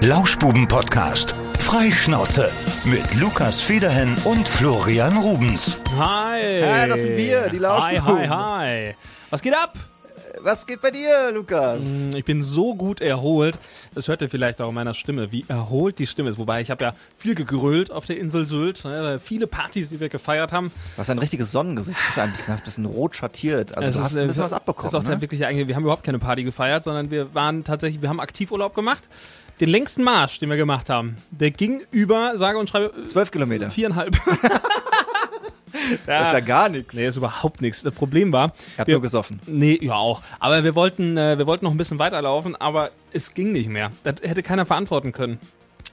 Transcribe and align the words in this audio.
Lauschbuben-Podcast. 0.00 1.34
Freischnauze. 1.58 2.50
Mit 2.84 3.14
Lukas 3.20 3.60
Federhen 3.60 4.16
und 4.24 4.46
Florian 4.46 5.16
Rubens. 5.18 5.80
Hi. 5.98 6.60
Ja, 6.60 6.86
das 6.86 7.02
sind 7.02 7.16
wir, 7.16 7.48
die 7.48 7.56
Hi, 7.56 7.96
Lauschbuben. 7.96 8.30
hi, 8.30 8.88
hi. 8.90 8.94
Was 9.30 9.42
geht 9.42 9.54
ab? 9.54 9.74
Was 10.40 10.66
geht 10.68 10.80
bei 10.82 10.92
dir, 10.92 11.32
Lukas? 11.34 11.82
Ich 12.14 12.24
bin 12.24 12.44
so 12.44 12.76
gut 12.76 13.00
erholt. 13.00 13.58
Das 13.92 14.06
hört 14.06 14.22
ihr 14.22 14.30
vielleicht 14.30 14.60
auch 14.60 14.68
in 14.68 14.74
meiner 14.76 14.94
Stimme, 14.94 15.32
wie 15.32 15.44
erholt 15.48 15.98
die 15.98 16.06
Stimme 16.06 16.28
ist. 16.30 16.38
Wobei 16.38 16.60
ich 16.60 16.70
habe 16.70 16.84
ja 16.84 16.92
viel 17.16 17.34
gegrölt 17.34 17.90
auf 17.90 18.04
der 18.04 18.18
Insel 18.18 18.46
Sylt. 18.46 18.84
ne, 18.84 19.18
Viele 19.18 19.48
Partys, 19.48 19.88
die 19.88 19.98
wir 19.98 20.08
gefeiert 20.08 20.52
haben. 20.52 20.70
Du 20.94 21.00
hast 21.00 21.10
ein 21.10 21.18
richtiges 21.18 21.50
Sonnengesicht. 21.50 21.98
Du 21.98 22.04
bist 22.06 22.18
ein 22.20 22.30
bisschen, 22.30 22.54
hast 22.54 22.60
ein 22.60 22.64
bisschen 22.64 22.86
rot 22.86 23.16
schattiert. 23.16 23.76
Also 23.76 23.88
Es 23.88 23.96
du 23.96 24.02
hast 24.02 24.12
ist, 24.12 24.18
ein 24.18 24.26
bisschen 24.28 24.42
äh, 24.42 24.44
was 24.44 24.52
abbekommen. 24.52 24.86
Ist 24.86 24.94
auch 24.94 25.02
der 25.02 25.16
ne? 25.16 25.20
wirkliche 25.20 25.44
eigentlich, 25.48 25.66
wir 25.66 25.74
haben 25.74 25.82
überhaupt 25.82 26.04
keine 26.04 26.20
Party 26.20 26.44
gefeiert, 26.44 26.84
sondern 26.84 27.10
wir 27.10 27.34
waren 27.34 27.64
tatsächlich, 27.64 28.00
wir 28.00 28.08
haben 28.08 28.20
Aktivurlaub 28.20 28.76
gemacht. 28.76 29.02
Den 29.60 29.68
längsten 29.70 30.02
Marsch, 30.04 30.38
den 30.38 30.48
wir 30.50 30.56
gemacht 30.56 30.88
haben, 30.88 31.16
der 31.30 31.50
ging 31.50 31.82
über, 31.90 32.36
sage 32.38 32.58
und 32.58 32.68
schreibe, 32.70 32.92
Zwölf 33.06 33.30
Kilometer. 33.30 33.70
viereinhalb. 33.70 34.16
Das 36.06 36.28
ist 36.28 36.32
ja 36.32 36.40
gar 36.40 36.68
nichts. 36.68 36.94
Nee, 36.94 37.06
ist 37.06 37.16
überhaupt 37.16 37.60
nichts. 37.62 37.82
Das 37.82 37.94
Problem 37.94 38.32
war, 38.32 38.52
Ich 38.72 38.78
hab 38.80 38.86
wir- 38.86 38.94
nur 38.94 39.02
gesoffen. 39.02 39.40
Nee, 39.46 39.78
ja 39.80 39.94
auch. 39.94 40.22
Aber 40.40 40.64
wir 40.64 40.74
wollten, 40.74 41.16
äh, 41.16 41.38
wir 41.38 41.46
wollten 41.46 41.64
noch 41.66 41.72
ein 41.72 41.76
bisschen 41.78 41.98
weiterlaufen, 41.98 42.56
aber 42.56 42.90
es 43.12 43.32
ging 43.34 43.52
nicht 43.52 43.68
mehr. 43.68 43.92
Das 44.02 44.16
hätte 44.22 44.42
keiner 44.42 44.64
verantworten 44.66 45.12
können. 45.12 45.38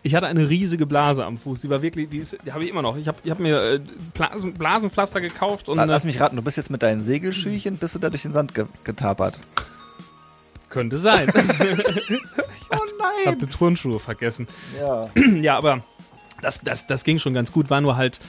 Ich 0.01 0.15
hatte 0.15 0.27
eine 0.27 0.49
riesige 0.49 0.85
Blase 0.85 1.25
am 1.25 1.37
Fuß. 1.37 1.61
Die 1.61 1.69
war 1.69 1.81
wirklich, 1.81 2.09
die, 2.09 2.17
ist- 2.19 2.37
die 2.45 2.51
habe 2.53 2.63
ich 2.63 2.69
immer 2.71 2.81
noch. 2.81 2.97
Ich 2.97 3.07
habe 3.07 3.17
ich 3.23 3.31
hab 3.31 3.39
mir 3.39 3.61
äh, 3.61 3.79
Blasen, 4.13 4.53
Blasenpflaster 4.53 5.21
gekauft 5.21 5.67
und 5.69 5.77
Lass 5.77 6.03
äh, 6.03 6.07
mich 6.07 6.19
raten, 6.19 6.35
du 6.37 6.41
bist 6.41 6.57
jetzt 6.57 6.69
mit 6.71 6.81
deinen 6.81 7.01
Segelschüchen, 7.03 7.77
bist 7.77 7.95
du 7.95 7.99
da 7.99 8.09
durch 8.09 8.21
den 8.23 8.31
Sand 8.31 8.55
ge 8.55 8.65
getapert? 8.83 9.39
könnte 10.69 10.97
sein. 10.97 11.27
Ich 13.21 13.27
habe 13.27 13.37
die 13.37 13.45
Turnschuhe 13.47 13.99
vergessen. 13.99 14.47
Ja. 14.79 15.09
ja, 15.41 15.57
aber 15.57 15.83
das, 16.41 16.59
das, 16.61 16.85
das 16.87 17.03
ging 17.03 17.19
schon 17.19 17.33
ganz 17.33 17.51
gut. 17.51 17.69
War 17.69 17.81
nur 17.81 17.95
halt 17.97 18.19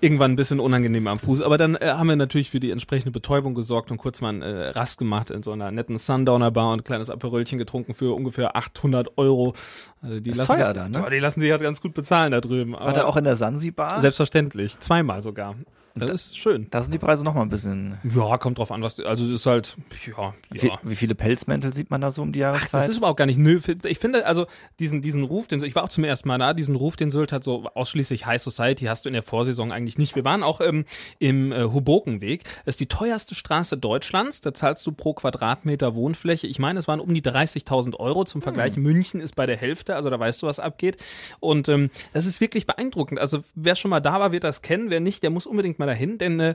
irgendwann 0.00 0.32
ein 0.32 0.36
bisschen 0.36 0.60
unangenehm 0.60 1.06
am 1.08 1.18
Fuß. 1.18 1.42
Aber 1.42 1.58
dann 1.58 1.74
äh, 1.74 1.88
haben 1.88 2.06
wir 2.08 2.14
natürlich 2.16 2.50
für 2.50 2.60
die 2.60 2.70
entsprechende 2.70 3.10
Betäubung 3.10 3.54
gesorgt 3.54 3.90
und 3.90 3.96
kurz 3.98 4.20
mal 4.20 4.28
einen 4.28 4.42
äh, 4.42 4.68
Rast 4.68 4.98
gemacht 4.98 5.30
in 5.30 5.42
so 5.42 5.52
einer 5.52 5.70
nettenUndowner 5.72 6.50
Bar 6.52 6.72
und 6.72 6.80
ein 6.80 6.84
kleines 6.84 7.10
Aperölchen 7.10 7.58
getrunken 7.58 7.94
für 7.94 8.14
ungefähr 8.14 8.54
800 8.56 9.18
Euro. 9.18 9.54
Also 10.00 10.20
die 10.20 10.30
ist 10.30 10.36
lassen 10.38 10.52
teuer 10.56 10.66
sich- 10.66 10.74
da, 10.76 10.88
ne? 10.88 10.98
Aber 10.98 11.10
die 11.10 11.18
lassen 11.18 11.40
sich 11.40 11.50
halt 11.50 11.62
ganz 11.62 11.80
gut 11.80 11.94
bezahlen 11.94 12.30
da 12.30 12.40
drüben. 12.40 12.72
War 12.74 12.82
Aber 12.82 12.92
der 12.92 13.08
auch 13.08 13.16
in 13.16 13.24
der 13.24 13.34
Sansibar? 13.36 14.00
Selbstverständlich. 14.00 14.78
Zweimal 14.78 15.20
sogar. 15.20 15.56
Das 15.94 16.10
ist 16.10 16.38
schön. 16.38 16.68
Da 16.70 16.82
sind 16.82 16.92
die 16.92 16.98
Preise 16.98 17.24
noch 17.24 17.34
mal 17.34 17.42
ein 17.42 17.48
bisschen. 17.48 17.98
Ja, 18.14 18.38
kommt 18.38 18.58
drauf 18.58 18.70
an, 18.70 18.82
was 18.82 19.00
also 19.00 19.24
es 19.24 19.30
ist 19.30 19.46
halt, 19.46 19.76
ja, 20.06 20.34
Wie, 20.50 20.66
ja. 20.66 20.78
wie 20.82 20.96
viele 20.96 21.14
Pelzmäntel 21.14 21.72
sieht 21.72 21.90
man 21.90 22.00
da 22.00 22.10
so 22.10 22.22
um 22.22 22.32
die 22.32 22.38
Jahreszeit? 22.40 22.82
Das 22.82 22.88
ist 22.88 22.98
überhaupt 22.98 23.18
gar 23.18 23.26
nicht 23.26 23.38
nö. 23.38 23.60
Ich 23.84 23.98
finde 23.98 24.26
also 24.26 24.46
diesen, 24.78 25.02
diesen 25.02 25.24
Ruf, 25.24 25.46
den 25.48 25.62
ich 25.62 25.74
war 25.74 25.84
auch 25.84 25.88
zum 25.88 26.04
ersten 26.04 26.28
Mal 26.28 26.38
da, 26.38 26.54
diesen 26.54 26.76
Ruf, 26.76 26.96
den 26.96 27.10
Sylt 27.10 27.32
hat 27.32 27.44
so 27.44 27.64
ausschließlich 27.74 28.26
High 28.26 28.40
Society 28.40 28.84
hast 28.84 29.04
du 29.04 29.08
in 29.08 29.12
der 29.14 29.22
Vorsaison 29.22 29.72
eigentlich 29.72 29.98
nicht. 29.98 30.14
Wir 30.14 30.24
waren 30.24 30.42
auch 30.42 30.60
ähm, 30.60 30.84
im 31.18 31.52
äh, 31.52 31.64
Hobokenweg. 31.64 32.44
Das 32.64 32.74
ist 32.74 32.80
die 32.80 32.86
teuerste 32.86 33.34
Straße 33.34 33.76
Deutschlands. 33.76 34.40
Da 34.40 34.54
zahlst 34.54 34.86
du 34.86 34.92
pro 34.92 35.14
Quadratmeter 35.14 35.94
Wohnfläche. 35.94 36.46
Ich 36.46 36.58
meine, 36.58 36.78
es 36.78 36.88
waren 36.88 37.00
um 37.00 37.12
die 37.12 37.22
30.000 37.22 37.96
Euro. 37.96 38.24
Zum 38.24 38.42
Vergleich, 38.42 38.76
München 38.76 39.20
ist 39.20 39.34
bei 39.34 39.46
der 39.46 39.56
Hälfte. 39.56 39.96
Also 39.96 40.10
da 40.10 40.18
weißt 40.18 40.42
du, 40.42 40.46
was 40.46 40.60
abgeht. 40.60 40.96
Und 41.40 41.68
ähm, 41.68 41.90
das 42.12 42.26
ist 42.26 42.40
wirklich 42.40 42.66
beeindruckend. 42.66 43.18
Also 43.18 43.42
wer 43.54 43.74
schon 43.74 43.90
mal 43.90 44.00
da 44.00 44.20
war, 44.20 44.32
wird 44.32 44.44
das 44.44 44.62
kennen. 44.62 44.90
Wer 44.90 45.00
nicht, 45.00 45.22
der 45.22 45.30
muss 45.30 45.46
unbedingt 45.46 45.77
mal 45.78 45.86
dahin, 45.86 46.18
denn 46.18 46.40
äh, 46.40 46.54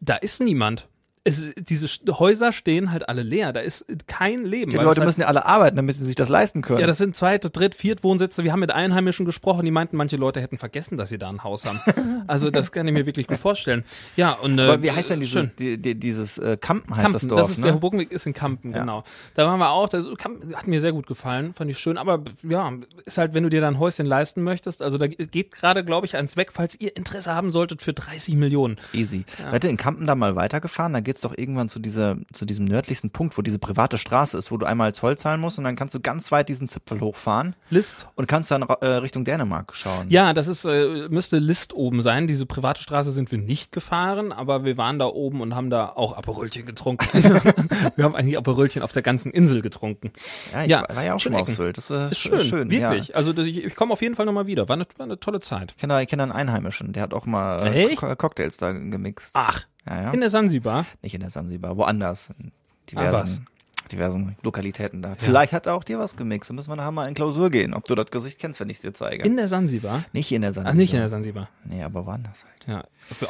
da 0.00 0.16
ist 0.16 0.40
niemand. 0.40 0.88
Es, 1.22 1.52
diese 1.54 1.86
Häuser 2.18 2.50
stehen 2.50 2.92
halt 2.92 3.08
alle 3.08 3.22
leer. 3.22 3.52
Da 3.52 3.60
ist 3.60 3.84
kein 4.06 4.44
Leben. 4.44 4.70
die 4.70 4.76
Leute 4.76 5.00
halt 5.00 5.06
müssen 5.06 5.20
ja 5.20 5.26
alle 5.26 5.44
arbeiten, 5.44 5.76
damit 5.76 5.96
sie 5.96 6.04
sich 6.04 6.16
das 6.16 6.30
leisten 6.30 6.62
können. 6.62 6.80
ja, 6.80 6.86
das 6.86 6.96
sind 6.96 7.14
zweite, 7.14 7.50
dritt, 7.50 7.74
viert 7.74 8.02
Wohnsitze. 8.02 8.42
Wir 8.42 8.52
haben 8.52 8.60
mit 8.60 8.70
Einheimischen 8.70 9.26
gesprochen, 9.26 9.64
die 9.66 9.70
meinten, 9.70 9.96
manche 9.96 10.16
Leute 10.16 10.40
hätten 10.40 10.56
vergessen, 10.56 10.96
dass 10.96 11.10
sie 11.10 11.18
da 11.18 11.28
ein 11.28 11.44
Haus 11.44 11.64
haben. 11.66 11.80
Also 12.26 12.50
das 12.50 12.70
kann 12.70 12.86
ich 12.86 12.94
mir 12.94 13.06
wirklich 13.06 13.26
gut 13.26 13.38
vorstellen. 13.38 13.82
Ja, 14.14 14.32
und 14.34 14.58
äh, 14.58 14.62
Aber 14.62 14.82
wie 14.82 14.90
heißt 14.92 15.10
denn 15.10 15.18
dieses, 15.18 15.54
die, 15.56 15.78
die, 15.78 15.98
dieses 15.98 16.38
äh, 16.38 16.56
Kampen 16.60 16.90
heißt 16.90 17.02
Kampen, 17.02 17.12
das 17.14 17.22
das, 17.22 17.28
Dorf, 17.28 17.50
ist 17.50 17.58
ne? 17.58 17.64
der 17.64 17.74
Hobokenweg 17.74 18.12
ist 18.12 18.24
in 18.26 18.34
Kampen, 18.34 18.72
genau. 18.72 19.02
Da 19.34 19.46
waren 19.46 19.58
wir 19.58 19.70
auch, 19.70 19.88
das 19.88 20.06
Kampen 20.16 20.54
hat 20.54 20.68
mir 20.68 20.80
sehr 20.80 20.92
gut 20.92 21.08
gefallen, 21.08 21.54
fand 21.54 21.70
ich 21.70 21.78
schön, 21.78 21.98
aber 21.98 22.22
ja, 22.42 22.72
ist 23.04 23.18
halt, 23.18 23.34
wenn 23.34 23.42
du 23.42 23.48
dir 23.48 23.60
da 23.60 23.68
ein 23.68 23.80
Häuschen 23.80 24.06
leisten 24.06 24.42
möchtest, 24.42 24.80
also 24.80 24.96
da 24.96 25.08
geht 25.08 25.50
gerade, 25.50 25.84
glaube 25.84 26.06
ich, 26.06 26.16
eins 26.16 26.36
weg, 26.36 26.50
falls 26.52 26.78
ihr 26.78 26.96
Interesse 26.96 27.34
haben 27.34 27.50
solltet 27.50 27.82
für 27.82 27.92
30 27.92 28.36
Millionen. 28.36 28.78
Easy. 28.92 29.24
Seid 29.50 29.64
ihr 29.64 29.70
in 29.70 29.76
Kampen 29.76 30.06
da 30.06 30.14
mal 30.14 30.36
weitergefahren? 30.36 30.92
Da 30.92 31.00
geht's 31.10 31.22
doch 31.22 31.36
irgendwann 31.36 31.68
zu 31.68 31.80
dieser, 31.80 32.18
zu 32.32 32.46
diesem 32.46 32.66
nördlichsten 32.66 33.10
Punkt, 33.10 33.36
wo 33.36 33.42
diese 33.42 33.58
private 33.58 33.98
Straße 33.98 34.38
ist, 34.38 34.52
wo 34.52 34.56
du 34.58 34.64
einmal 34.64 34.94
Zoll 34.94 35.18
zahlen 35.18 35.40
musst 35.40 35.58
und 35.58 35.64
dann 35.64 35.74
kannst 35.74 35.92
du 35.92 35.98
ganz 35.98 36.30
weit 36.30 36.48
diesen 36.48 36.68
Zipfel 36.68 37.00
hochfahren 37.00 37.56
List. 37.68 38.06
und 38.14 38.28
kannst 38.28 38.52
dann 38.52 38.62
äh, 38.62 38.86
Richtung 38.86 39.24
Dänemark 39.24 39.74
schauen. 39.74 40.06
Ja, 40.08 40.32
das 40.32 40.46
ist, 40.46 40.64
äh, 40.64 41.08
müsste 41.08 41.40
List 41.40 41.72
oben 41.72 42.00
sein. 42.00 42.28
Diese 42.28 42.46
private 42.46 42.80
Straße 42.80 43.10
sind 43.10 43.32
wir 43.32 43.38
nicht 43.38 43.72
gefahren, 43.72 44.30
aber 44.30 44.64
wir 44.64 44.76
waren 44.76 45.00
da 45.00 45.06
oben 45.06 45.40
und 45.40 45.56
haben 45.56 45.68
da 45.68 45.88
auch 45.88 46.16
Aperölchen 46.16 46.64
getrunken. 46.64 47.08
wir 47.96 48.04
haben 48.04 48.14
eigentlich 48.14 48.38
Aperölchen 48.38 48.82
auf 48.82 48.92
der 48.92 49.02
ganzen 49.02 49.32
Insel 49.32 49.62
getrunken. 49.62 50.12
Ja, 50.52 50.62
ich 50.62 50.70
Ja, 50.70 50.84
war, 50.94 51.02
ja 51.02 51.14
auch 51.14 51.18
schon 51.18 51.32
schön 51.32 51.32
mal 51.32 51.40
auf. 51.42 51.48
Sylt. 51.48 51.76
Das 51.76 51.90
äh, 51.90 52.10
Ist 52.10 52.18
schön, 52.20 52.70
wirklich. 52.70 53.08
Ja. 53.08 53.14
Also 53.16 53.36
ich, 53.36 53.64
ich 53.64 53.74
komme 53.74 53.92
auf 53.92 54.02
jeden 54.02 54.14
Fall 54.14 54.26
nochmal 54.26 54.46
wieder. 54.46 54.68
War 54.68 54.76
eine, 54.76 54.86
war 54.96 55.06
eine 55.06 55.18
tolle 55.18 55.40
Zeit. 55.40 55.72
Ich 55.72 55.76
kenne, 55.78 55.94
da- 55.94 56.04
kenne 56.06 56.22
einen 56.22 56.32
Einheimischen, 56.32 56.92
der 56.92 57.02
hat 57.02 57.14
auch 57.14 57.26
mal 57.26 57.66
äh? 57.66 57.96
Co 57.96 58.14
Cocktails 58.14 58.56
da 58.58 58.70
gemixt. 58.72 59.30
Ach, 59.34 59.64
ja, 59.90 60.02
ja. 60.02 60.10
in 60.12 60.20
der 60.20 60.30
Sansibar. 60.30 60.86
Nicht 61.02 61.14
in 61.14 61.20
der 61.20 61.30
Sansibar, 61.30 61.76
woanders. 61.76 62.30
In 62.38 62.52
diversen, 62.90 63.46
diversen 63.92 64.36
Lokalitäten 64.42 65.02
da. 65.02 65.14
Vielleicht 65.16 65.52
hat 65.52 65.66
er 65.66 65.74
auch 65.74 65.84
dir 65.84 65.98
was 65.98 66.16
gemixt. 66.16 66.50
Da 66.50 66.54
müssen 66.54 66.70
wir 66.70 66.76
nachher 66.76 66.92
mal 66.92 67.08
in 67.08 67.14
Klausur 67.14 67.50
gehen, 67.50 67.74
ob 67.74 67.84
du 67.86 67.94
das 67.94 68.10
Gesicht 68.10 68.38
kennst, 68.38 68.60
wenn 68.60 68.68
ich 68.68 68.76
es 68.78 68.82
dir 68.82 68.92
zeige. 68.94 69.24
In 69.24 69.36
der 69.36 69.48
Sansibar. 69.48 70.04
nicht 70.12 70.32
in 70.32 70.42
der 70.42 70.52
Sansibar. 70.52 70.72
Ach, 70.72 70.76
nicht 70.76 70.92
in 70.94 71.00
der 71.00 71.08
Sansibar. 71.08 71.48
Nee, 71.64 71.82
aber 71.82 72.06
woanders 72.06 72.44
halt. 72.44 72.66
Ja. 72.66 72.84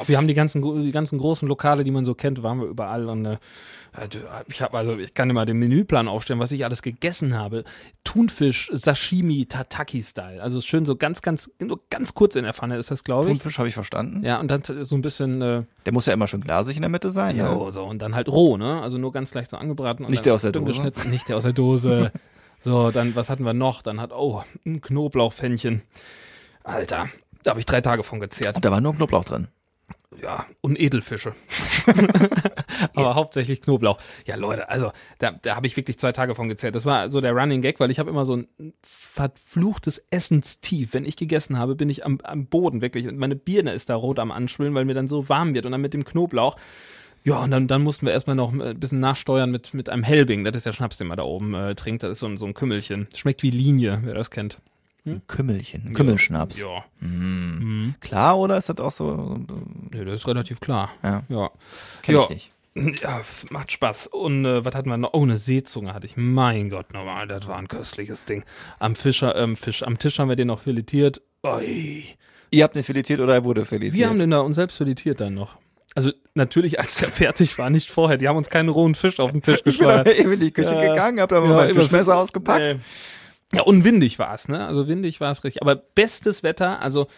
Wir- 0.07 0.17
haben 0.17 0.27
die 0.27 0.35
ganzen, 0.35 0.61
die 0.83 0.91
ganzen 0.91 1.19
großen 1.19 1.47
Lokale, 1.49 1.85
die 1.85 1.91
man 1.91 2.05
so 2.05 2.15
kennt, 2.15 2.43
waren 2.43 2.61
wir 2.61 2.67
überall. 2.67 3.09
Und 3.09 3.25
äh, 3.27 3.39
ich 4.49 4.61
habe 4.63 4.77
also, 4.77 4.97
ich 4.99 5.15
kann 5.15 5.29
dir 5.29 5.35
mal 5.35 5.47
den 5.47 5.59
Menüplan 5.59 6.09
aufstellen, 6.09 6.41
was 6.41 6.53
ich 6.53 6.65
alles 6.65 6.83
gegessen 6.83 7.37
habe. 7.37 7.65
Thunfisch, 8.05 8.71
Sashimi, 8.73 9.47
Tataki-Style. 9.47 10.43
Also 10.43 10.61
schön 10.61 10.85
so 10.85 10.97
ganz, 10.97 11.23
ganz, 11.23 11.51
nur 11.61 11.81
ganz 11.91 12.15
kurz 12.15 12.37
in 12.37 12.45
der 12.45 12.55
Pfanne 12.55 12.77
ist 12.77 12.91
das, 12.91 13.05
glaube 13.05 13.31
ich. 13.31 13.39
Thunfisch 13.39 13.59
habe 13.59 13.69
ich 13.69 13.75
verstanden. 13.75 14.25
Ja, 14.25 14.41
und 14.41 14.51
dann 14.51 14.63
so 14.65 14.95
ein 14.97 15.03
bisschen, 15.03 15.41
äh, 15.43 15.63
Der 15.87 15.93
muss 15.93 16.07
ja 16.07 16.13
immer 16.13 16.29
schön 16.29 16.41
glasig 16.41 16.77
in 16.77 16.83
der 16.83 16.91
Mitte 16.91 17.11
sein. 17.11 17.37
ja, 17.37 17.55
ne? 17.55 17.71
so, 17.73 17.85
und 17.85 18.01
dann 18.01 18.15
halt 18.15 18.29
roh, 18.29 18.57
ne? 18.57 18.81
Also 18.83 18.99
nur 18.99 19.13
ganz 19.13 19.33
leicht 19.35 19.51
so 19.51 19.57
angebraten. 19.57 20.05
Nicht 20.07 20.19
dann 20.19 20.25
der 20.25 20.35
aus 20.35 20.43
der 20.43 20.50
Dose? 20.53 20.67
geschnitten. 20.67 21.11
Nicht 21.11 21.29
der 21.29 21.37
aus 21.37 21.45
der 21.45 21.53
Dose. 21.53 22.13
so, 22.61 22.91
dann, 22.91 23.15
was 23.17 23.31
hatten 23.31 23.45
wir 23.45 23.55
noch? 23.55 23.83
Dann 23.83 24.01
hat, 24.01 24.13
oh, 24.13 24.43
ein 24.67 24.81
Knoblauchfännchen. 24.81 25.83
Alter, 26.65 27.09
da 27.43 27.51
habe 27.51 27.61
ich 27.61 27.67
drei 27.67 27.81
Tage 27.81 28.03
von 28.03 28.21
gezehrt. 28.21 28.57
Und 28.57 28.65
da 28.65 28.71
war 28.71 28.81
nur 28.81 28.95
Knoblauch 28.95 29.25
drin. 29.25 29.49
Ja, 30.21 30.47
und 30.61 30.79
Edelfische. 30.79 31.35
Aber 32.95 33.15
hauptsächlich 33.15 33.63
Knoblauch. 33.63 33.99
Ja, 34.27 34.35
Leute, 34.37 34.69
also 34.69 34.93
da, 35.19 35.31
da 35.31 35.55
habe 35.55 35.67
ich 35.67 35.77
wirklich 35.77 35.99
zwei 35.99 36.13
Tage 36.13 36.35
von 36.35 36.49
gezehrt. 36.49 36.75
Das 36.75 36.85
war 36.85 37.09
so 37.09 37.21
der 37.21 37.33
Running 37.33 37.63
Gag, 37.63 37.79
weil 37.79 37.91
ich 37.91 37.99
habe 37.99 38.11
immer 38.11 38.25
so 38.25 38.37
ein 38.37 38.75
verfluchtes 38.83 40.05
Essenstief. 40.11 40.95
Wenn 40.95 41.05
ich 41.05 41.17
gegessen 41.17 41.59
habe, 41.59 41.77
bin 41.77 41.89
ich 41.89 42.05
am, 42.05 42.19
am 42.23 42.47
Boden 42.47 42.81
wirklich. 42.81 43.07
Und 43.07 43.19
meine 43.19 43.37
Birne 43.37 43.73
ist 43.73 43.89
da 43.89 43.95
rot 43.95 44.19
am 44.19 44.33
Anschwillen, 44.33 44.75
weil 44.75 44.85
mir 44.85 44.95
dann 44.95 45.09
so 45.09 45.29
warm 45.29 45.55
wird. 45.55 45.65
Und 45.65 45.73
dann 45.73 45.81
mit 45.81 45.95
dem 45.95 46.05
Knoblauch. 46.05 46.57
Ja, 47.25 47.41
und 47.41 47.51
dann, 47.51 47.69
dann 47.69 47.83
mussten 47.83 48.07
wir 48.07 48.13
erstmal 48.13 48.37
noch 48.37 48.53
ein 48.53 48.79
bisschen 48.81 48.99
nachsteuern 48.99 49.51
mit, 49.51 49.75
mit 49.75 49.89
einem 49.91 50.03
Helbing. 50.03 50.45
Das 50.45 50.57
ist 50.57 50.67
der 50.67 50.73
Schnaps, 50.73 50.97
den 50.97 51.07
man 51.07 51.19
da 51.19 51.25
oben 51.25 51.55
äh, 51.55 51.75
trinkt. 51.75 52.03
Das 52.03 52.13
ist 52.13 52.19
so 52.21 52.27
ein, 52.27 52.39
so 52.39 52.47
ein 52.47 52.55
Kümmelchen. 52.55 53.09
Schmeckt 53.15 53.43
wie 53.43 53.51
Linie, 53.51 54.01
wer 54.05 54.15
das 54.15 54.31
kennt. 54.31 54.59
Ein 55.07 55.23
Kümmelchen, 55.27 55.87
ein 55.89 55.93
Kümmelschnaps. 55.95 56.61
Ja. 56.61 56.85
Klar 58.01 58.39
oder 58.39 58.59
ist 58.59 58.69
das 58.69 58.79
auch 58.79 58.91
so? 58.93 59.39
Nee, 59.91 60.05
das 60.05 60.21
ist 60.21 60.27
relativ 60.29 60.61
klar. 60.61 60.91
Ja, 61.03 61.23
Ja. 61.29 61.51
kenn 62.03 62.15
Ja. 62.17 62.23
ich 62.23 62.29
nicht. 62.31 62.53
Ja, 63.03 63.23
macht 63.51 63.73
Spaß. 63.73 64.07
Und 64.07 64.45
äh, 64.45 64.65
was 64.65 64.75
hatten 64.77 64.89
wir 64.89 64.97
noch? 64.97 65.13
Oh, 65.13 65.23
eine 65.25 65.37
Seezunge 65.37 65.93
hatte 65.93 66.07
ich. 66.07 66.17
Mein 66.17 66.71
Gott, 66.71 66.93
nochmal, 66.95 67.27
das 67.27 67.49
war 67.49 67.57
ein 67.59 67.67
köstliches 67.67 68.25
Ding. 68.27 68.45
Am 68.79 68.95
Fischer, 68.95 69.35
ähm, 69.35 69.57
Fisch, 69.57 69.83
am 69.83 69.99
Tisch 69.99 70.19
haben 70.21 70.29
wir 70.29 70.37
den 70.37 70.47
noch 70.47 70.61
filetiert. 70.61 71.21
Oi. 71.43 72.05
Ihr 72.53 72.65
habt 72.65 72.77
den 72.77 72.85
filetiert 72.85 73.19
oder 73.21 73.35
er 73.35 73.45
wurde 73.45 73.65
filetiert? 73.65 73.95
Wir 73.95 74.09
haben 74.09 74.19
den 74.19 74.31
da 74.31 74.39
uns 74.41 74.55
selbst 74.57 74.77
filetiert 74.77 75.21
dann 75.21 75.35
noch. 75.35 75.57
Also 75.95 76.13
natürlich, 76.35 76.79
als 76.81 76.97
der 76.99 77.09
fertig 77.09 77.59
war, 77.59 77.69
nicht 77.71 77.91
vorher. 77.91 78.17
Die 78.17 78.29
haben 78.29 78.37
uns 78.37 78.49
keinen 78.51 78.69
rohen 78.69 78.95
Fisch 78.95 79.19
auf 79.19 79.33
den 79.33 79.43
Tisch 79.43 79.61
Ich 79.65 79.79
bin 79.79 79.87
aber 79.89 80.05
geschleudert. 80.05 80.19
eben 80.21 80.33
in 80.35 80.41
die 80.41 80.51
Küche 80.53 80.75
Ja. 80.75 80.81
gegangen, 80.91 81.21
hab 81.21 81.29
da 81.31 81.41
mal 81.41 81.51
Ja, 81.51 81.57
mein 81.57 81.75
Fischmesser 81.75 82.17
ausgepackt. 82.17 82.77
Nee. 82.77 82.81
Ja, 83.59 83.63
und 83.63 83.83
windig 83.85 84.19
war 84.21 84.33
es, 84.33 84.47
ne? 84.49 84.65
Also 84.67 84.87
windig 84.87 85.21
war 85.21 85.33
es 85.33 85.43
richtig. 85.43 85.63
Aber 85.63 85.75
bestes 85.75 86.43
Wetter, 86.45 86.81
also 86.81 87.09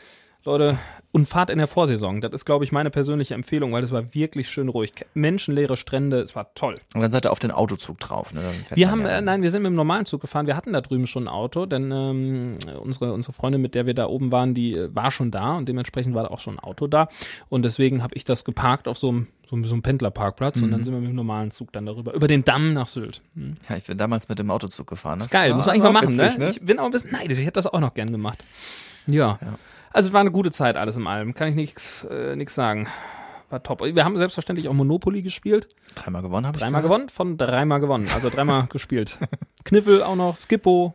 Leute, 0.45 0.77
und 1.13 1.29
fahrt 1.29 1.51
in 1.51 1.59
der 1.59 1.67
Vorsaison. 1.67 2.21
Das 2.21 2.33
ist, 2.33 2.45
glaube 2.45 2.65
ich, 2.65 2.73
meine 2.73 2.91
persönliche 2.91 3.35
Empfehlung, 3.35 3.73
weil 3.73 3.83
es 3.85 3.93
war 3.93 4.13
wirklich 4.15 4.49
schön 4.49 4.69
ruhig. 4.69 4.93
Menschenleere 5.15 5.77
Strände, 5.77 6.21
es 6.21 6.35
war 6.35 6.53
toll. 6.55 6.79
Und 6.95 7.01
dann 7.03 7.11
seid 7.11 7.27
ihr 7.27 7.31
auf 7.33 7.39
den 7.39 7.51
Autozug 7.51 8.01
drauf. 8.01 8.33
Ne? 8.35 8.41
Wir 8.75 8.91
haben, 8.91 9.03
ja 9.03 9.19
äh, 9.19 9.21
nein, 9.21 9.43
wir 9.43 9.51
sind 9.51 9.63
mit 9.63 9.71
dem 9.71 9.77
normalen 9.77 10.05
Zug 10.07 10.21
gefahren. 10.23 10.47
Wir 10.47 10.57
hatten 10.57 10.73
da 10.73 10.81
drüben 10.81 11.07
schon 11.07 11.25
ein 11.25 11.29
Auto, 11.29 11.67
denn 11.67 11.93
ähm, 11.93 12.57
unsere, 12.83 13.13
unsere 13.13 13.33
Freundin, 13.35 13.61
mit 13.61 13.75
der 13.75 13.87
wir 13.87 13.95
da 13.95 14.07
oben 14.07 14.33
waren, 14.33 14.55
die 14.55 14.73
äh, 14.75 14.89
war 14.95 15.11
schon 15.11 15.31
da 15.31 15.55
und 15.57 15.69
dementsprechend 15.69 16.15
war 16.15 16.25
da 16.25 16.31
auch 16.31 16.41
schon 16.41 16.55
ein 16.57 16.61
Auto 16.61 16.87
da. 16.87 17.09
Und 17.49 17.63
deswegen 17.65 18.03
habe 18.03 18.15
ich 18.17 18.25
das 18.25 18.45
geparkt 18.45 18.89
auf 18.89 18.97
so 18.99 19.11
einem, 19.11 19.27
so, 19.49 19.55
einem- 19.55 19.67
so 19.67 19.75
einem 19.75 19.83
Pendlerparkplatz 19.83 20.57
und 20.63 20.69
Mhm. 20.69 20.71
dann 20.73 20.85
sind 20.85 20.95
wir 20.95 21.01
mit 21.01 21.11
dem 21.11 21.17
normalen 21.17 21.51
Zug 21.53 21.73
dann 21.73 21.87
darüber, 21.87 22.15
über 22.15 22.27
den 22.27 22.45
Damm 22.45 22.73
nach 22.73 22.89
Sylt. 22.89 23.21
Hm. 23.37 23.59
Ja, 23.69 23.77
ich 23.77 23.85
bin 23.85 23.99
damals 23.99 24.29
mit 24.29 24.39
dem 24.39 24.51
Autozug 24.51 24.87
gefahren. 24.89 25.19
Das 25.19 25.27
Ist 25.27 25.33
geil, 25.33 25.55
muss 25.55 25.67
man 25.67 25.75
eigentlich 25.75 25.85
mal 25.85 25.93
machen, 25.93 26.19
witzig, 26.19 26.39
ne? 26.39 26.49
Ich 26.51 26.61
bin 26.63 26.79
auch 26.79 26.87
ein 26.87 26.91
bisschen 26.91 27.13
neidisch, 27.13 27.39
ich 27.39 27.45
hätte 27.45 27.53
das 27.61 27.67
auch 27.67 27.81
noch 27.81 27.95
gern 27.95 28.11
gemacht. 28.11 28.43
Ja. 29.07 29.39
Ja. 29.43 29.59
Also 29.93 30.09
es 30.09 30.13
war 30.13 30.21
eine 30.21 30.31
gute 30.31 30.51
Zeit 30.51 30.77
alles 30.77 30.97
im 30.97 31.07
allem, 31.07 31.35
kann 31.35 31.49
ich 31.49 31.55
nichts 31.55 32.05
äh, 32.11 32.35
nix 32.37 32.55
sagen. 32.55 32.89
War 33.51 33.63
top. 33.63 33.83
Wir 33.83 34.05
haben 34.05 34.17
selbstverständlich 34.17 34.69
auch 34.69 34.73
Monopoly 34.73 35.21
gespielt. 35.21 35.69
Dreimal 35.95 36.23
gewonnen 36.23 36.47
habe 36.47 36.57
ich 36.57 36.63
Dreimal 36.63 36.81
gewonnen, 36.81 37.11
von 37.11 37.37
dreimal 37.37 37.81
gewonnen. 37.81 38.09
Also 38.15 38.31
dreimal 38.31 38.67
gespielt. 38.71 39.19
Kniffel 39.65 40.03
auch 40.03 40.17
noch, 40.17 40.39
Skippo. 40.39 40.95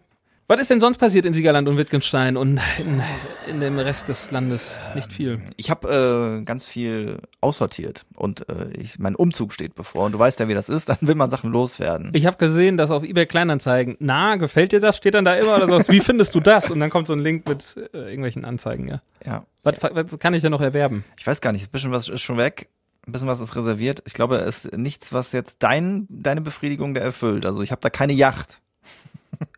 Was 0.49 0.61
ist 0.61 0.69
denn 0.69 0.79
sonst 0.79 0.97
passiert 0.97 1.25
in 1.25 1.33
Siegerland 1.33 1.67
und 1.67 1.75
Wittgenstein 1.75 2.37
und 2.37 2.61
in, 2.79 3.03
in 3.49 3.59
dem 3.59 3.77
Rest 3.79 4.07
des 4.07 4.31
Landes? 4.31 4.79
Nicht 4.95 5.11
viel. 5.11 5.41
Ich 5.57 5.69
habe 5.69 6.39
äh, 6.39 6.45
ganz 6.45 6.65
viel 6.65 7.17
aussortiert 7.41 8.05
und 8.15 8.47
äh, 8.47 8.69
ich, 8.77 8.97
mein 8.97 9.15
Umzug 9.15 9.51
steht 9.51 9.75
bevor. 9.75 10.05
Und 10.05 10.13
du 10.13 10.19
weißt 10.19 10.39
ja, 10.39 10.47
wie 10.47 10.53
das 10.53 10.69
ist, 10.69 10.87
dann 10.87 10.99
will 11.01 11.15
man 11.15 11.29
Sachen 11.29 11.51
loswerden. 11.51 12.11
Ich 12.13 12.25
habe 12.25 12.37
gesehen, 12.37 12.77
dass 12.77 12.91
auf 12.91 13.03
eBay 13.03 13.25
Kleinanzeigen, 13.25 13.97
na, 13.99 14.37
gefällt 14.37 14.71
dir 14.71 14.79
das? 14.79 14.95
Steht 14.95 15.15
dann 15.15 15.25
da 15.25 15.35
immer 15.35 15.57
oder 15.57 15.67
sowas. 15.67 15.89
Wie 15.89 15.99
findest 15.99 16.33
du 16.33 16.39
das? 16.39 16.71
Und 16.71 16.79
dann 16.79 16.91
kommt 16.91 17.07
so 17.07 17.13
ein 17.13 17.19
Link 17.19 17.45
mit 17.45 17.75
äh, 17.91 17.97
irgendwelchen 17.97 18.45
Anzeigen, 18.45 18.87
ja. 18.87 19.01
ja. 19.25 19.45
Was, 19.63 19.75
was 19.81 20.17
kann 20.17 20.33
ich 20.33 20.41
denn 20.41 20.51
noch 20.51 20.61
erwerben? 20.61 21.03
Ich 21.19 21.27
weiß 21.27 21.41
gar 21.41 21.51
nicht, 21.51 21.65
ein 21.67 21.71
bisschen 21.71 21.91
was 21.91 22.07
ist 22.07 22.21
schon 22.21 22.37
weg. 22.37 22.69
Ein 23.05 23.11
bisschen 23.11 23.27
was 23.27 23.41
ist 23.41 23.57
reserviert. 23.57 24.01
Ich 24.05 24.13
glaube, 24.13 24.37
es 24.37 24.63
ist 24.63 24.77
nichts, 24.77 25.11
was 25.11 25.33
jetzt 25.33 25.57
dein, 25.61 26.07
deine 26.09 26.39
Befriedigung 26.39 26.93
da 26.93 27.01
erfüllt. 27.01 27.45
Also 27.45 27.61
ich 27.61 27.71
habe 27.71 27.81
da 27.81 27.89
keine 27.89 28.13
Yacht. 28.13 28.61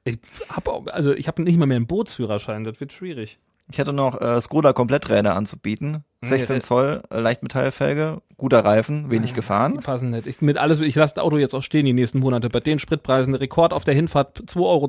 Ich 0.03 0.19
hab 0.49 0.67
auch, 0.67 0.87
also 0.87 1.11
ich 1.13 1.27
habe 1.27 1.41
nicht 1.41 1.57
mal 1.57 1.65
mehr 1.65 1.77
einen 1.77 1.87
Bootsführerschein, 1.87 2.63
das 2.63 2.79
wird 2.79 2.91
schwierig. 2.93 3.39
Ich 3.71 3.77
hätte 3.77 3.93
noch 3.93 4.19
äh, 4.19 4.41
Skoda 4.41 4.73
Kompletträder 4.73 5.35
anzubieten. 5.35 6.03
Nee, 6.21 6.27
16 6.29 6.55
das- 6.57 6.65
Zoll, 6.65 7.03
äh, 7.11 7.19
Leichtmetallfelge, 7.19 8.21
guter 8.37 8.65
Reifen, 8.65 9.11
wenig 9.11 9.31
Die 9.31 9.35
gefahren. 9.35 9.77
passen 9.81 10.09
nicht. 10.09 10.25
Ich, 10.25 10.41
mit 10.41 10.57
alles, 10.57 10.79
ich 10.79 10.95
lasse 10.95 11.15
das 11.15 11.23
Auto 11.23 11.37
jetzt 11.37 11.53
auch 11.53 11.61
stehen 11.61 11.85
die 11.85 11.93
nächsten 11.93 12.19
Monate. 12.19 12.49
Bei 12.49 12.59
den 12.61 12.79
Spritpreisen, 12.79 13.35
Rekord 13.35 13.73
auf 13.73 13.83
der 13.83 13.93
Hinfahrt 13.93 14.39
2,63 14.47 14.57
Euro 14.65 14.87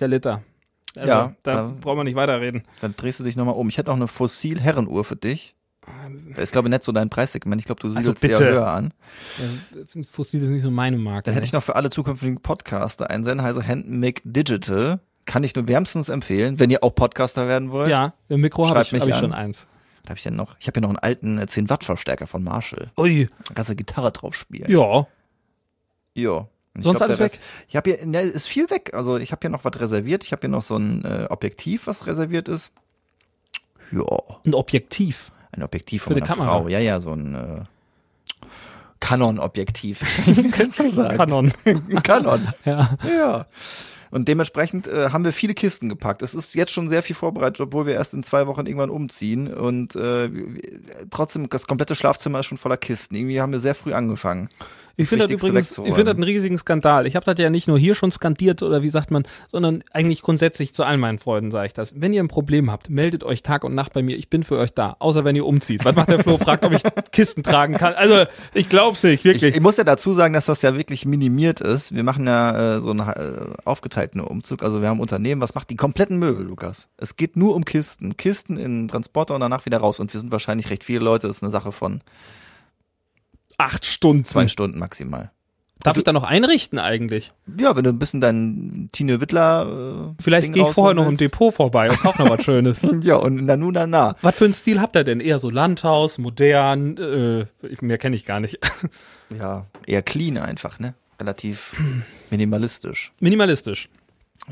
der 0.00 0.08
Liter. 0.08 0.42
Also, 0.96 1.08
Ja, 1.08 1.32
da 1.44 1.54
da- 1.54 1.74
brauchen 1.80 1.98
wir 1.98 2.04
nicht 2.04 2.16
weiterreden. 2.16 2.64
Dann 2.82 2.94
drehst 2.96 3.20
du 3.20 3.24
dich 3.24 3.36
nochmal 3.36 3.54
um. 3.54 3.68
Ich 3.68 3.78
hätte 3.78 3.90
auch 3.90 3.96
eine 3.96 4.08
Fossil-Herrenuhr 4.08 5.04
für 5.04 5.16
dich. 5.16 5.54
Das 6.30 6.44
ist, 6.44 6.52
glaube 6.52 6.68
ich, 6.68 6.70
nicht 6.70 6.84
so 6.84 6.92
dein 6.92 7.10
Preissegment. 7.10 7.60
Ich 7.60 7.66
glaube, 7.66 7.80
du 7.80 7.88
Also 7.88 8.00
siedelst 8.14 8.20
bitte. 8.22 8.44
höher 8.44 8.66
an. 8.66 8.92
Äh, 9.94 10.04
Fossil 10.04 10.42
ist 10.42 10.48
nicht 10.48 10.62
so 10.62 10.70
meine 10.70 10.96
Marke. 10.98 11.24
Dann 11.24 11.34
hätte 11.34 11.44
ich 11.46 11.52
noch 11.52 11.62
für 11.62 11.76
alle 11.76 11.90
zukünftigen 11.90 12.40
Podcaster 12.40 13.10
einen 13.10 13.24
Sennheiser 13.24 13.66
Handmic 13.66 14.22
Digital. 14.24 15.00
Kann 15.26 15.44
ich 15.44 15.54
nur 15.54 15.68
wärmstens 15.68 16.08
empfehlen, 16.08 16.58
wenn 16.58 16.70
ihr 16.70 16.82
auch 16.82 16.94
Podcaster 16.94 17.46
werden 17.46 17.70
wollt. 17.70 17.90
Ja, 17.90 18.14
im 18.28 18.40
Mikro 18.40 18.68
habe 18.68 18.82
ich, 18.82 18.92
hab 18.92 19.06
ich 19.06 19.14
schon 19.16 19.32
eins. 19.32 19.66
Was 20.02 20.10
hab 20.10 20.16
ich 20.16 20.22
denn 20.22 20.34
noch? 20.34 20.56
Ich 20.58 20.66
habe 20.66 20.74
hier 20.78 20.82
noch 20.82 20.88
einen 20.88 20.98
alten 20.98 21.38
äh, 21.38 21.46
10 21.46 21.68
Watt 21.70 21.84
Verstärker 21.84 22.26
von 22.26 22.42
Marshall. 22.42 22.90
Ui, 22.96 23.28
Da 23.48 23.54
kannst 23.54 23.70
du 23.70 23.76
Gitarre 23.76 24.10
drauf 24.12 24.34
spielen. 24.34 24.70
ja. 24.70 25.06
Ja. 26.14 26.48
Ich 26.76 26.84
Sonst 26.84 26.98
glaub, 26.98 27.08
alles 27.08 27.18
weg? 27.18 27.32
Rest- 27.32 27.40
Ich 27.68 27.76
habe 27.76 27.90
hier, 27.90 28.06
ne, 28.06 28.20
ist 28.22 28.46
viel 28.46 28.70
weg. 28.70 28.94
Also 28.94 29.18
ich 29.18 29.32
habe 29.32 29.40
hier 29.42 29.50
noch 29.50 29.64
was 29.64 29.78
reserviert. 29.80 30.22
Ich 30.24 30.30
habe 30.32 30.40
hier 30.42 30.48
noch 30.50 30.62
so 30.62 30.76
ein 30.76 31.04
äh, 31.04 31.26
Objektiv, 31.28 31.86
was 31.88 32.06
reserviert 32.06 32.48
ist. 32.48 32.70
Ja, 33.92 34.04
Ein 34.46 34.54
Objektiv. 34.54 35.32
Ein 35.52 35.62
Objektiv 35.62 36.02
Für 36.02 36.10
von 36.10 36.14
meiner 36.14 36.26
Kamera. 36.26 36.58
Frau. 36.58 36.68
Ja, 36.68 36.78
ja, 36.78 37.00
so 37.00 37.12
ein 37.12 37.34
äh, 37.34 38.46
Canon-Objektiv. 39.00 40.02
Kannst 40.52 40.78
du 40.78 40.88
sagen. 40.88 41.16
Kanon. 41.16 41.52
Canon. 42.02 42.48
ja. 42.64 42.96
Ja. 43.06 43.46
Und 44.10 44.26
dementsprechend 44.26 44.88
äh, 44.88 45.10
haben 45.10 45.24
wir 45.24 45.32
viele 45.32 45.54
Kisten 45.54 45.88
gepackt. 45.88 46.22
Es 46.22 46.34
ist 46.34 46.54
jetzt 46.54 46.72
schon 46.72 46.88
sehr 46.88 47.02
viel 47.02 47.14
vorbereitet, 47.14 47.60
obwohl 47.60 47.86
wir 47.86 47.94
erst 47.94 48.12
in 48.12 48.24
zwei 48.24 48.46
Wochen 48.48 48.66
irgendwann 48.66 48.90
umziehen. 48.90 49.52
Und 49.52 49.94
äh, 49.94 50.28
trotzdem, 51.10 51.48
das 51.48 51.66
komplette 51.68 51.94
Schlafzimmer 51.94 52.40
ist 52.40 52.46
schon 52.46 52.58
voller 52.58 52.76
Kisten. 52.76 53.14
Irgendwie 53.14 53.40
haben 53.40 53.52
wir 53.52 53.60
sehr 53.60 53.76
früh 53.76 53.92
angefangen. 53.92 54.48
Ich 55.00 55.08
finde 55.08 55.26
das 55.26 55.32
übrigens, 55.32 55.70
ich 55.70 55.94
finde 55.94 56.04
das 56.04 56.14
einen 56.14 56.22
riesigen 56.22 56.58
Skandal. 56.58 57.06
Ich 57.06 57.16
habe 57.16 57.24
das 57.24 57.38
ja 57.38 57.50
nicht 57.50 57.68
nur 57.68 57.78
hier 57.78 57.94
schon 57.94 58.10
skandiert 58.10 58.62
oder 58.62 58.82
wie 58.82 58.90
sagt 58.90 59.10
man, 59.10 59.24
sondern 59.50 59.82
eigentlich 59.92 60.22
grundsätzlich 60.22 60.74
zu 60.74 60.84
allen 60.84 61.00
meinen 61.00 61.18
Freunden 61.18 61.50
sage 61.50 61.66
ich 61.66 61.72
das. 61.72 62.00
Wenn 62.00 62.12
ihr 62.12 62.22
ein 62.22 62.28
Problem 62.28 62.70
habt, 62.70 62.90
meldet 62.90 63.24
euch 63.24 63.42
Tag 63.42 63.64
und 63.64 63.74
Nacht 63.74 63.92
bei 63.92 64.02
mir. 64.02 64.16
Ich 64.16 64.28
bin 64.28 64.42
für 64.42 64.58
euch 64.58 64.72
da. 64.72 64.96
Außer 64.98 65.24
wenn 65.24 65.36
ihr 65.36 65.46
umzieht. 65.46 65.84
Was 65.84 65.96
macht 65.96 66.10
der 66.10 66.18
Flo? 66.20 66.38
Fragt, 66.38 66.64
ob 66.64 66.72
ich 66.72 66.82
Kisten 67.12 67.42
tragen 67.42 67.74
kann. 67.74 67.94
Also 67.94 68.24
ich 68.54 68.68
glaub's 68.68 69.02
nicht, 69.02 69.20
Ich, 69.20 69.24
wirklich. 69.24 69.54
ich 69.54 69.60
muss 69.60 69.76
ja 69.76 69.84
dazu 69.84 70.12
sagen, 70.12 70.34
dass 70.34 70.46
das 70.46 70.62
ja 70.62 70.76
wirklich 70.76 71.04
minimiert 71.04 71.60
ist. 71.60 71.94
Wir 71.94 72.02
machen 72.02 72.26
ja 72.26 72.76
äh, 72.76 72.80
so 72.80 72.90
einen 72.90 73.00
äh, 73.00 73.46
aufgeteilten 73.64 74.20
Umzug. 74.20 74.62
Also 74.62 74.80
wir 74.80 74.88
haben 74.88 75.00
Unternehmen, 75.00 75.40
was 75.40 75.54
macht 75.54 75.70
die 75.70 75.76
kompletten 75.76 76.18
Möbel, 76.18 76.44
Lukas. 76.44 76.88
Es 76.96 77.16
geht 77.16 77.36
nur 77.36 77.54
um 77.54 77.64
Kisten. 77.64 78.16
Kisten 78.16 78.56
in 78.56 78.88
Transporter 78.88 79.34
und 79.34 79.40
danach 79.40 79.66
wieder 79.66 79.78
raus. 79.78 80.00
Und 80.00 80.12
wir 80.12 80.20
sind 80.20 80.32
wahrscheinlich 80.32 80.70
recht 80.70 80.84
viele 80.84 81.00
Leute. 81.00 81.26
Das 81.26 81.36
ist 81.36 81.42
eine 81.42 81.50
Sache 81.50 81.72
von 81.72 82.00
Acht 83.60 83.84
Stunden. 83.86 84.24
zwei 84.24 84.48
Stunden 84.48 84.78
maximal. 84.78 85.30
Darf 85.82 85.96
ich 85.96 86.04
da 86.04 86.12
noch 86.12 86.24
einrichten 86.24 86.78
eigentlich? 86.78 87.32
Ja, 87.58 87.74
wenn 87.74 87.84
du 87.84 87.90
ein 87.90 87.98
bisschen 87.98 88.20
dein 88.20 88.90
Tine 88.92 89.22
Wittler 89.22 90.12
äh, 90.18 90.22
Vielleicht 90.22 90.52
gehe 90.52 90.66
ich 90.68 90.74
vorher 90.74 90.94
noch 90.94 91.08
im. 91.08 91.16
Depot 91.16 91.54
vorbei 91.54 91.88
und 91.88 91.98
kauf 91.98 92.18
noch 92.18 92.28
was 92.28 92.44
Schönes. 92.44 92.82
Ja, 93.02 93.16
und 93.16 93.46
Nanu 93.46 93.70
Nana. 93.70 94.14
Was 94.20 94.36
für 94.36 94.44
einen 94.44 94.52
Stil 94.52 94.78
habt 94.80 94.94
ihr 94.94 95.04
denn? 95.04 95.20
Eher 95.20 95.38
so 95.38 95.48
Landhaus, 95.48 96.18
modern, 96.18 96.98
äh, 96.98 97.46
ich- 97.66 97.80
mehr 97.80 97.96
kenne 97.96 98.16
ich 98.16 98.24
gar 98.24 98.40
nicht. 98.40 98.58
Ja, 99.38 99.64
eher 99.86 100.02
clean 100.02 100.36
einfach, 100.38 100.80
ne? 100.80 100.94
Relativ 101.20 101.74
minimalistisch. 102.30 103.12
Minimalistisch. 103.20 103.88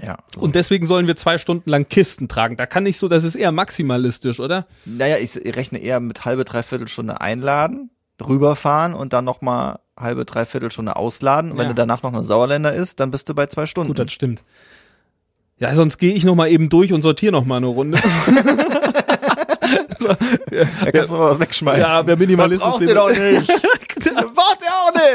Ja. 0.01 0.19
So. 0.35 0.41
Und 0.43 0.55
deswegen 0.55 0.87
sollen 0.87 1.07
wir 1.09 1.17
zwei 1.17 1.37
Stunden 1.39 1.69
lang 1.69 1.89
Kisten 1.89 2.29
tragen. 2.29 2.57
Da 2.57 2.65
kann 2.67 2.85
nicht 2.85 2.99
so, 2.99 3.09
das 3.09 3.25
ist 3.25 3.35
eher 3.35 3.51
maximalistisch, 3.53 4.39
oder? 4.39 4.67
naja, 4.85 5.17
ich 5.19 5.35
rechne 5.57 5.79
eher 5.81 5.99
mit 5.99 6.25
halbe, 6.25 6.45
dreiviertel 6.45 6.87
Stunde 6.89 7.21
einladen, 7.21 7.91
rüberfahren 8.27 8.95
und 8.95 9.13
dann 9.13 9.25
nochmal 9.25 9.79
halbe, 9.99 10.25
dreiviertel 10.25 10.71
Stunde 10.71 10.97
ausladen. 10.97 11.53
Und 11.53 11.59
Wenn 11.59 11.65
Ja. 11.65 11.69
du 11.71 11.75
danach 11.75 12.03
noch 12.03 12.13
eine 12.13 12.25
Sauerländer 12.25 12.73
isst, 12.75 13.01
dann 13.01 13.11
bist 13.11 13.29
du 13.29 13.35
bei 13.35 13.47
zwei 13.47 13.67
Stunden. 13.67 13.89
Gut, 13.89 13.99
das 13.99 14.13
stimmt. 14.13 14.43
Ja, 15.59 15.75
sonst 15.75 15.99
gehe 15.99 16.15
ich 16.15 16.25
noch 16.25 16.35
mal 16.37 16.49
eben 16.49 16.69
durch 16.69 16.93
und 16.93 17.03
sortiere 17.03 17.33
noch 17.33 17.45
mal 17.45 17.57
eine 17.57 17.67
Runde. 17.67 17.99
da 20.01 20.91
kannst 20.93 21.11
du 21.11 21.17
mal 21.17 21.31
was 21.31 21.41
wegschmeißen. 21.41 21.81
Ja, 21.83 22.07
wer 22.07 22.19
braucht 22.61 22.81
ist, 22.81 22.89
dem- 22.91 22.97
doch 22.97 23.11
nicht. 23.11 23.53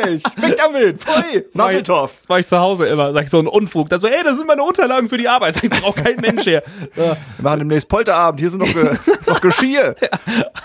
Nicht. 0.06 0.26
Weg 0.42 0.58
damit. 0.58 1.02
Pfui. 1.02 1.46
Nasseltoff. 1.54 2.18
Das 2.20 2.30
war 2.30 2.40
ich 2.40 2.48
zu 2.48 2.60
Hause 2.60 2.86
immer, 2.88 3.14
sag 3.14 3.24
ich 3.26 3.30
so 3.30 3.40
einen 3.40 3.48
Unfug. 3.48 3.90
Da 3.90 4.00
so, 4.00 4.08
ey, 4.08 4.24
das 4.24 4.38
sind 4.38 4.48
meine 4.48 4.64
Unterlagen 4.64 5.10
für 5.10 5.18
die 5.18 5.28
Arbeit. 5.28 5.56
Sag 5.56 5.64
ich, 5.66 5.70
braucht 5.70 6.04
kein 6.04 6.18
Mensch 6.18 6.46
her. 6.46 6.64
Ja, 6.96 7.16
Wir 7.38 7.44
machen 7.44 7.60
demnächst 7.60 7.88
Polterabend. 7.90 8.40
Hier 8.40 8.50
sind 8.50 8.60
noch, 8.60 8.72
Ge 8.74 8.92
ist 9.06 9.28
noch 9.30 9.42
Geschirr. 9.42 9.96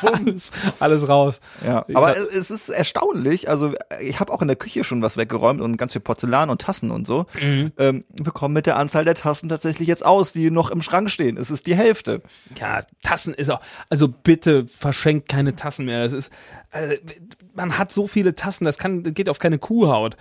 alles, 0.03 0.51
alles 0.79 1.09
raus. 1.09 1.41
Ja, 1.65 1.85
aber 1.95 2.13
es, 2.13 2.27
es 2.27 2.51
ist 2.51 2.69
erstaunlich. 2.69 3.49
Also 3.49 3.73
ich 4.01 4.21
habe 4.21 4.33
auch 4.33 4.43
in 4.43 4.49
der 4.49 4.57
Küche 4.57 4.85
schon 4.85 5.01
was 5.03 5.17
weggeräumt 5.17 5.61
und 5.61 5.77
ganz 5.77 5.93
viel 5.93 6.01
Porzellan 6.01 6.51
und 6.51 6.61
Tassen 6.61 6.91
und 6.91 7.07
so. 7.07 7.27
Mhm. 7.41 7.73
Ähm, 7.79 8.05
wir 8.11 8.33
kommen 8.33 8.55
mit 8.55 8.67
der 8.67 8.77
Anzahl 8.77 9.05
der 9.05 9.15
Tassen 9.15 9.49
tatsächlich 9.49 9.89
jetzt 9.89 10.05
aus, 10.05 10.33
die 10.33 10.51
noch 10.51 10.71
im 10.71 10.83
Schrank 10.83 11.11
stehen. 11.11 11.37
Es 11.37 11.51
ist 11.51 11.67
die 11.67 11.77
Hälfte. 11.77 12.23
Ja, 12.59 12.83
Tassen 13.03 13.35
ist 13.35 13.51
auch, 13.51 13.61
also 13.89 14.09
bitte 14.09 14.67
verschenkt 14.67 15.29
keine 15.29 15.57
Tassen 15.57 15.87
mehr. 15.87 16.03
Das 16.05 16.13
ist, 16.13 16.31
also, 16.71 16.95
man 17.59 17.77
hat 17.77 17.93
so 17.93 18.07
viele 18.07 18.35
Tassen, 18.35 18.65
das 18.65 18.79
kann, 18.79 19.03
das 19.03 19.13
geht 19.15 19.29
auf 19.29 19.39
keine 19.39 19.59
Kuhhaut. 19.59 20.17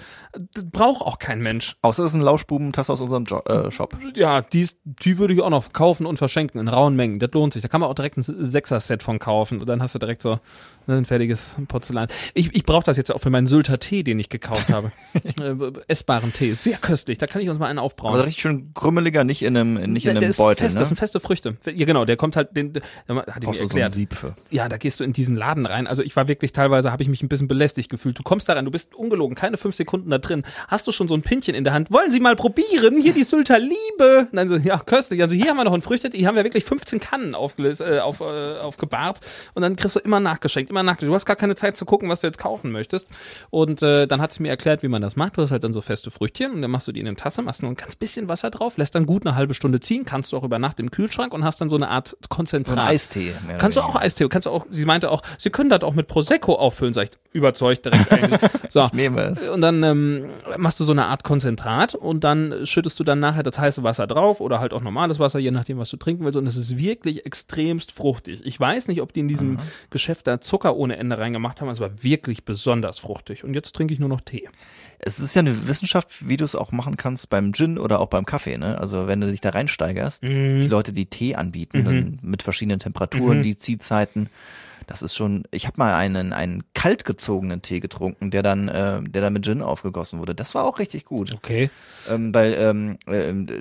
Das 0.53 0.69
braucht 0.69 1.01
auch 1.01 1.19
kein 1.19 1.39
Mensch. 1.39 1.77
Außer 1.81 2.03
es 2.03 2.11
ist 2.11 2.15
ein 2.15 2.21
Lauschbuben-Tasse 2.21 2.91
aus 2.91 2.99
unserem 2.99 3.23
jo 3.25 3.39
äh, 3.45 3.71
Shop. 3.71 3.95
Ja, 4.15 4.41
die, 4.41 4.61
ist- 4.61 4.79
die 4.83 5.17
würde 5.17 5.33
ich 5.33 5.41
auch 5.41 5.49
noch 5.49 5.71
kaufen 5.71 6.05
und 6.05 6.17
verschenken 6.17 6.59
in 6.59 6.67
rauen 6.67 6.95
Mengen. 6.95 7.19
Das 7.19 7.29
lohnt 7.31 7.53
sich. 7.53 7.61
Da 7.61 7.67
kann 7.67 7.79
man 7.81 7.89
auch 7.89 7.95
direkt 7.95 8.17
ein 8.17 8.23
Sechser-Set 8.23 9.03
von 9.03 9.19
kaufen 9.19 9.61
und 9.61 9.67
dann 9.69 9.81
hast 9.81 9.95
du 9.95 9.99
direkt 9.99 10.21
so 10.21 10.39
ein 10.87 11.05
fertiges 11.05 11.55
Porzellan. 11.67 12.07
Ich, 12.33 12.53
ich 12.55 12.63
brauche 12.63 12.83
das 12.83 12.97
jetzt 12.97 13.11
auch 13.11 13.19
für 13.19 13.29
meinen 13.29 13.45
Sylter 13.47 13.79
Tee, 13.79 14.03
den 14.03 14.19
ich 14.19 14.29
gekauft 14.29 14.69
habe. 14.69 14.91
äh, 15.39 15.53
essbaren 15.87 16.33
Tee. 16.33 16.53
Sehr 16.55 16.77
köstlich. 16.77 17.17
Da 17.17 17.27
kann 17.27 17.41
ich 17.41 17.49
uns 17.49 17.59
mal 17.59 17.67
einen 17.67 17.79
aufbrauen. 17.79 18.13
Aber 18.13 18.25
richtig 18.25 18.41
schön 18.41 18.73
krümmeliger, 18.73 19.23
nicht 19.23 19.43
in 19.43 19.55
einem, 19.55 19.73
nicht 19.91 20.05
in 20.05 20.13
der, 20.13 20.13
der 20.13 20.21
einem 20.21 20.29
ist 20.31 20.37
Beutel, 20.37 20.63
fest, 20.63 20.75
ne? 20.75 20.79
das 20.79 20.87
sind 20.89 20.97
feste 20.97 21.19
Früchte. 21.19 21.57
Ja, 21.65 21.85
genau, 21.85 22.05
der 22.05 22.17
kommt 22.17 22.35
halt, 22.35 22.55
den, 22.55 22.73
den 22.73 22.81
hatte 23.09 23.39
ich 23.41 23.47
mir 23.47 23.53
so 23.55 23.63
erklärt. 23.77 23.93
Für. 24.13 24.35
ja, 24.49 24.69
da 24.69 24.77
gehst 24.77 24.99
du 24.99 25.03
in 25.03 25.13
diesen 25.13 25.35
Laden 25.35 25.65
rein. 25.65 25.87
Also 25.87 26.03
ich 26.03 26.15
war 26.15 26.27
wirklich 26.27 26.53
teilweise, 26.53 26.91
habe 26.91 27.03
ich 27.03 27.09
mich 27.09 27.21
ein 27.27 27.29
bisschen 27.29 27.47
belästigt 27.47 27.89
gefühlt. 27.89 28.17
Du 28.17 28.23
kommst 28.23 28.49
da 28.49 28.53
rein, 28.53 28.65
du 28.65 28.71
bist 28.71 28.95
ungelogen, 28.95 29.35
keine 29.35 29.57
fünf 29.57 29.75
Sekunden 29.75 30.09
da 30.09 30.17
drin. 30.17 30.43
Hast 30.67 30.87
du 30.87 30.91
schon 30.91 31.07
so 31.07 31.15
ein 31.15 31.21
Pinchen 31.21 31.55
in 31.55 31.63
der 31.63 31.73
Hand? 31.73 31.91
Wollen 31.91 32.11
Sie 32.11 32.19
mal 32.19 32.35
probieren? 32.35 32.99
Hier 33.01 33.13
die 33.13 33.23
Sylter 33.23 33.59
Liebe. 33.59 34.27
Nein, 34.31 34.49
so, 34.49 34.55
ja, 34.55 34.79
köstlich. 34.79 35.21
Also 35.21 35.35
hier 35.35 35.49
haben 35.49 35.57
wir 35.57 35.63
noch 35.63 35.73
ein 35.73 35.81
Früchte, 35.81 36.09
hier 36.11 36.27
haben 36.27 36.35
wir 36.35 36.43
wirklich 36.43 36.63
15 36.65 36.99
Kannen 36.99 37.35
aufgelöst, 37.35 37.81
äh, 37.81 37.99
auf, 37.99 38.21
äh, 38.21 38.59
aufgebahrt. 38.59 39.19
Und 39.53 39.61
dann 39.61 39.75
kriegst 39.75 39.95
du 39.95 39.99
immer 39.99 40.19
nachgeschenkt, 40.19 40.69
immer 40.69 40.83
nachgeschenkt. 40.83 41.11
Du 41.11 41.15
hast 41.15 41.25
gar 41.25 41.35
keine 41.35 41.55
Zeit 41.55 41.77
zu 41.77 41.85
gucken, 41.85 42.09
was 42.09 42.21
du 42.21 42.27
jetzt 42.27 42.39
kaufen 42.39 42.71
möchtest. 42.71 43.07
Und 43.49 43.81
äh, 43.81 44.07
dann 44.07 44.21
hat 44.21 44.33
sie 44.33 44.41
mir 44.41 44.49
erklärt, 44.49 44.83
wie 44.83 44.87
man 44.87 45.01
das 45.01 45.15
macht. 45.15 45.37
Du 45.37 45.41
hast 45.41 45.51
halt 45.51 45.63
dann 45.63 45.73
so 45.73 45.81
feste 45.81 46.11
Früchtchen 46.11 46.51
und 46.53 46.61
dann 46.61 46.71
machst 46.71 46.87
du 46.87 46.91
die 46.91 46.99
in 46.99 47.07
eine 47.07 47.15
Tasse, 47.15 47.41
machst 47.41 47.61
nur 47.61 47.71
ein 47.71 47.75
ganz 47.75 47.95
bisschen 47.95 48.27
Wasser 48.27 48.49
drauf, 48.49 48.77
lässt 48.77 48.95
dann 48.95 49.05
gut 49.05 49.25
eine 49.25 49.35
halbe 49.35 49.53
Stunde 49.53 49.79
ziehen, 49.79 50.05
kannst 50.05 50.31
du 50.31 50.37
auch 50.37 50.43
über 50.43 50.59
Nacht 50.59 50.79
im 50.79 50.91
Kühlschrank 50.91 51.33
und 51.33 51.43
hast 51.43 51.59
dann 51.61 51.69
so 51.69 51.75
eine 51.75 51.89
Art 51.89 52.15
Konzentrat. 52.29 52.75
So 52.75 52.81
ein 52.81 52.87
Eistee. 52.87 53.33
Kannst 53.57 53.77
du 53.77 53.81
auch. 53.81 53.95
Eistee, 53.95 54.27
kannst 54.29 54.45
du 54.45 54.51
auch, 54.51 54.65
sie 54.69 54.85
meinte 54.85 55.11
auch, 55.11 55.21
sie 55.37 55.49
können 55.49 55.69
das 55.69 55.83
auch 55.83 55.93
mit 55.93 56.07
Prosecco 56.07 56.55
auffüllen, 56.55 56.93
sag 56.93 57.03
ich, 57.05 57.11
überzeugt 57.33 57.85
direkt 57.85 58.11
eigentlich. 58.11 58.39
So. 58.69 58.83
Ich 58.85 58.93
nehme 58.93 59.21
es. 59.21 59.47
Und 59.47 59.61
dann 59.61 59.81
ähm, 59.83 60.25
machst 60.57 60.79
du 60.79 60.83
so 60.83 60.91
eine 60.91 61.05
Art 61.05 61.23
Konzentrat 61.23 61.95
und 61.95 62.25
dann 62.25 62.65
schüttest 62.65 62.99
du 62.99 63.05
dann 63.05 63.21
nachher 63.21 63.41
das 63.43 63.57
heiße 63.57 63.81
Wasser 63.81 64.07
drauf 64.07 64.41
oder 64.41 64.59
halt 64.59 64.73
auch 64.73 64.81
normales 64.81 65.19
Wasser, 65.19 65.39
je 65.39 65.51
nachdem, 65.51 65.77
was 65.77 65.89
du 65.89 65.95
trinken 65.95 66.25
willst. 66.25 66.37
Und 66.37 66.45
es 66.47 66.57
ist 66.57 66.77
wirklich 66.77 67.25
extremst 67.25 67.93
fruchtig. 67.93 68.41
Ich 68.43 68.59
weiß 68.59 68.89
nicht, 68.89 69.01
ob 69.01 69.13
die 69.13 69.21
in 69.21 69.29
diesem 69.29 69.59
Geschäft 69.89 70.27
da 70.27 70.41
Zucker 70.41 70.75
ohne 70.75 70.97
Ende 70.97 71.17
reingemacht 71.17 71.61
haben, 71.61 71.69
aber 71.69 71.73
es 71.75 71.79
war 71.79 72.03
wirklich 72.03 72.43
besonders 72.43 72.99
fruchtig. 72.99 73.45
Und 73.45 73.53
jetzt 73.53 73.73
trinke 73.73 73.93
ich 73.93 73.99
nur 74.01 74.09
noch 74.09 74.19
Tee. 74.21 74.49
Es 74.99 75.19
ist 75.19 75.33
ja 75.35 75.39
eine 75.41 75.67
Wissenschaft, 75.67 76.27
wie 76.27 76.35
du 76.37 76.43
es 76.43 76.55
auch 76.55 76.73
machen 76.73 76.97
kannst 76.97 77.29
beim 77.29 77.53
Gin 77.53 77.77
oder 77.77 77.99
auch 78.01 78.07
beim 78.07 78.25
Kaffee, 78.25 78.57
ne? 78.57 78.77
Also 78.79 79.07
wenn 79.07 79.21
du 79.21 79.27
dich 79.31 79.39
da 79.41 79.51
reinsteigerst, 79.51 80.23
Mhm. 80.23 80.59
die 80.61 80.67
Leute, 80.67 80.91
die 80.91 81.05
Tee 81.05 81.35
anbieten, 81.35 81.85
dann 81.85 82.19
mit 82.21 82.43
verschiedenen 82.43 82.79
Temperaturen, 82.79 83.43
die 83.43 83.57
Ziehzeiten. 83.57 84.29
Das 84.87 85.01
ist 85.01 85.15
schon, 85.15 85.43
ich 85.51 85.67
habe 85.67 85.77
mal 85.77 85.93
einen, 85.93 86.31
einen 86.31 86.63
kalt 86.73 87.03
gezogenen 87.03 87.61
Tee 87.61 87.81
getrunken, 87.81 88.31
der 88.31 88.41
dann, 88.41 88.69
äh, 88.69 89.03
der 89.03 89.21
dann 89.21 89.33
mit 89.33 89.43
Gin 89.43 89.61
aufgegossen 89.61 90.19
wurde. 90.19 90.33
Das 90.33 90.55
war 90.55 90.63
auch 90.63 90.79
richtig 90.79 91.03
gut. 91.03 91.33
Okay. 91.33 91.69
Ähm, 92.09 92.33
weil 92.33 92.53
ähm, 92.53 92.97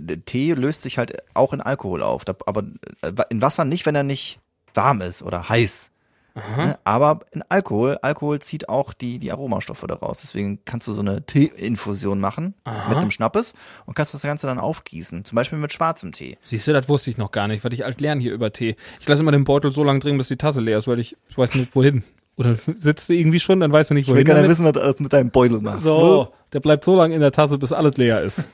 der 0.07 0.25
Tee 0.25 0.53
löst 0.53 0.83
sich 0.83 0.99
halt 0.99 1.17
auch 1.35 1.53
in 1.53 1.61
Alkohol 1.61 2.03
auf. 2.03 2.23
Aber 2.47 2.63
äh, 3.03 3.13
in 3.29 3.43
Wasser 3.43 3.65
nicht, 3.65 3.87
wenn 3.87 3.97
er 3.97 4.05
nicht 4.05 4.39
warm 4.73 5.01
ist 5.01 5.23
oder 5.23 5.49
heiß. 5.49 5.91
Ne? 6.37 6.79
Aber 6.85 7.21
in 7.33 7.43
Alkohol, 7.49 7.99
Alkohol 8.03 8.41
zieht 8.41 8.69
auch 8.69 8.93
die, 8.93 9.19
die 9.19 9.33
Aromastoffe 9.33 9.87
daraus. 9.87 10.21
Deswegen 10.21 10.59
kannst 10.65 10.87
du 10.87 10.93
so 10.93 11.01
eine 11.01 11.25
Teeinfusion 11.25 12.21
machen 12.21 12.55
mit 12.89 13.01
dem 13.01 13.11
Schnappes 13.11 13.55
und 13.87 13.95
kannst 13.95 14.13
das 14.13 14.23
Ganze 14.23 14.47
dann 14.47 14.59
aufgießen. 14.59 15.25
Zum 15.25 15.37
Beispiel 15.37 15.59
mit 15.59 15.73
schwarzem 15.73 16.13
Tee. 16.13 16.37
Siehst 16.45 16.67
du, 16.67 16.73
das 16.73 16.89
wusste 16.89 17.11
ich 17.11 17.17
noch 17.17 17.31
gar 17.31 17.49
nicht, 17.49 17.65
weil 17.65 17.73
ich 17.73 17.85
alt 17.85 18.01
lerne 18.01 18.21
hier 18.21 18.35
über 18.35 18.53
Tee. 18.53 18.77
Ich 19.01 19.09
lasse 19.09 19.23
immer 19.23 19.33
den 19.33 19.45
Beutel 19.45 19.73
so 19.73 19.83
lange 19.83 20.01
drin, 20.01 20.19
bis 20.19 20.29
die 20.29 20.37
Tasse 20.37 20.61
leer 20.61 20.79
ist, 20.79 20.87
weil 20.87 20.99
ich, 20.99 21.17
ich 21.29 21.39
weiß 21.39 21.55
nicht 21.55 21.75
wohin. 21.75 22.05
Oder 22.37 22.57
sitzt 22.75 23.09
du 23.09 23.15
irgendwie 23.15 23.41
schon, 23.41 23.61
dann 23.61 23.73
weißt 23.73 23.91
du 23.91 23.95
nicht 23.95 24.09
wohin. 24.09 24.27
damit. 24.27 24.51
wissen, 24.51 24.67
was 24.67 24.73
du 24.73 24.81
alles 24.81 25.01
mit 25.01 25.13
deinem 25.13 25.31
Beutel 25.31 25.61
machst. 25.61 25.85
So, 25.85 26.29
der 26.53 26.61
bleibt 26.61 26.85
so 26.85 26.95
lange 26.95 27.15
in 27.15 27.23
der 27.23 27.33
Tasse, 27.33 27.57
bis 27.57 27.73
alles 27.73 27.97
leer 27.97 28.23
ist. 28.23 28.45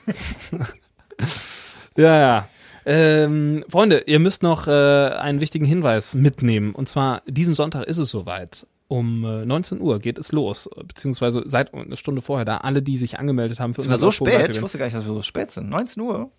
ja, 1.97 2.19
ja. 2.19 2.47
Ähm, 2.85 3.63
Freunde, 3.69 4.03
ihr 4.07 4.19
müsst 4.19 4.43
noch 4.43 4.67
äh, 4.67 4.71
einen 4.71 5.39
wichtigen 5.39 5.65
Hinweis 5.65 6.15
mitnehmen. 6.15 6.73
Und 6.73 6.89
zwar, 6.89 7.21
diesen 7.27 7.53
Sonntag 7.53 7.83
ist 7.87 7.97
es 7.97 8.11
soweit. 8.11 8.67
Um 8.87 9.23
äh, 9.23 9.45
19 9.45 9.81
Uhr 9.81 9.99
geht 9.99 10.19
es 10.19 10.31
los, 10.31 10.69
beziehungsweise 10.85 11.43
seit 11.45 11.73
eine 11.73 11.97
Stunde 11.97 12.21
vorher 12.21 12.45
da. 12.45 12.57
Alle, 12.57 12.81
die 12.81 12.97
sich 12.97 13.17
angemeldet 13.17 13.59
haben 13.59 13.73
für 13.73 13.81
unser 13.81 13.97
so 13.97 14.11
spät? 14.11 14.49
Ich 14.49 14.61
wusste 14.61 14.77
gar 14.77 14.85
nicht, 14.85 14.95
dass 14.95 15.05
wir 15.05 15.13
so 15.13 15.21
spät 15.21 15.51
sind. 15.51 15.69
19 15.69 16.03
Uhr. 16.03 16.31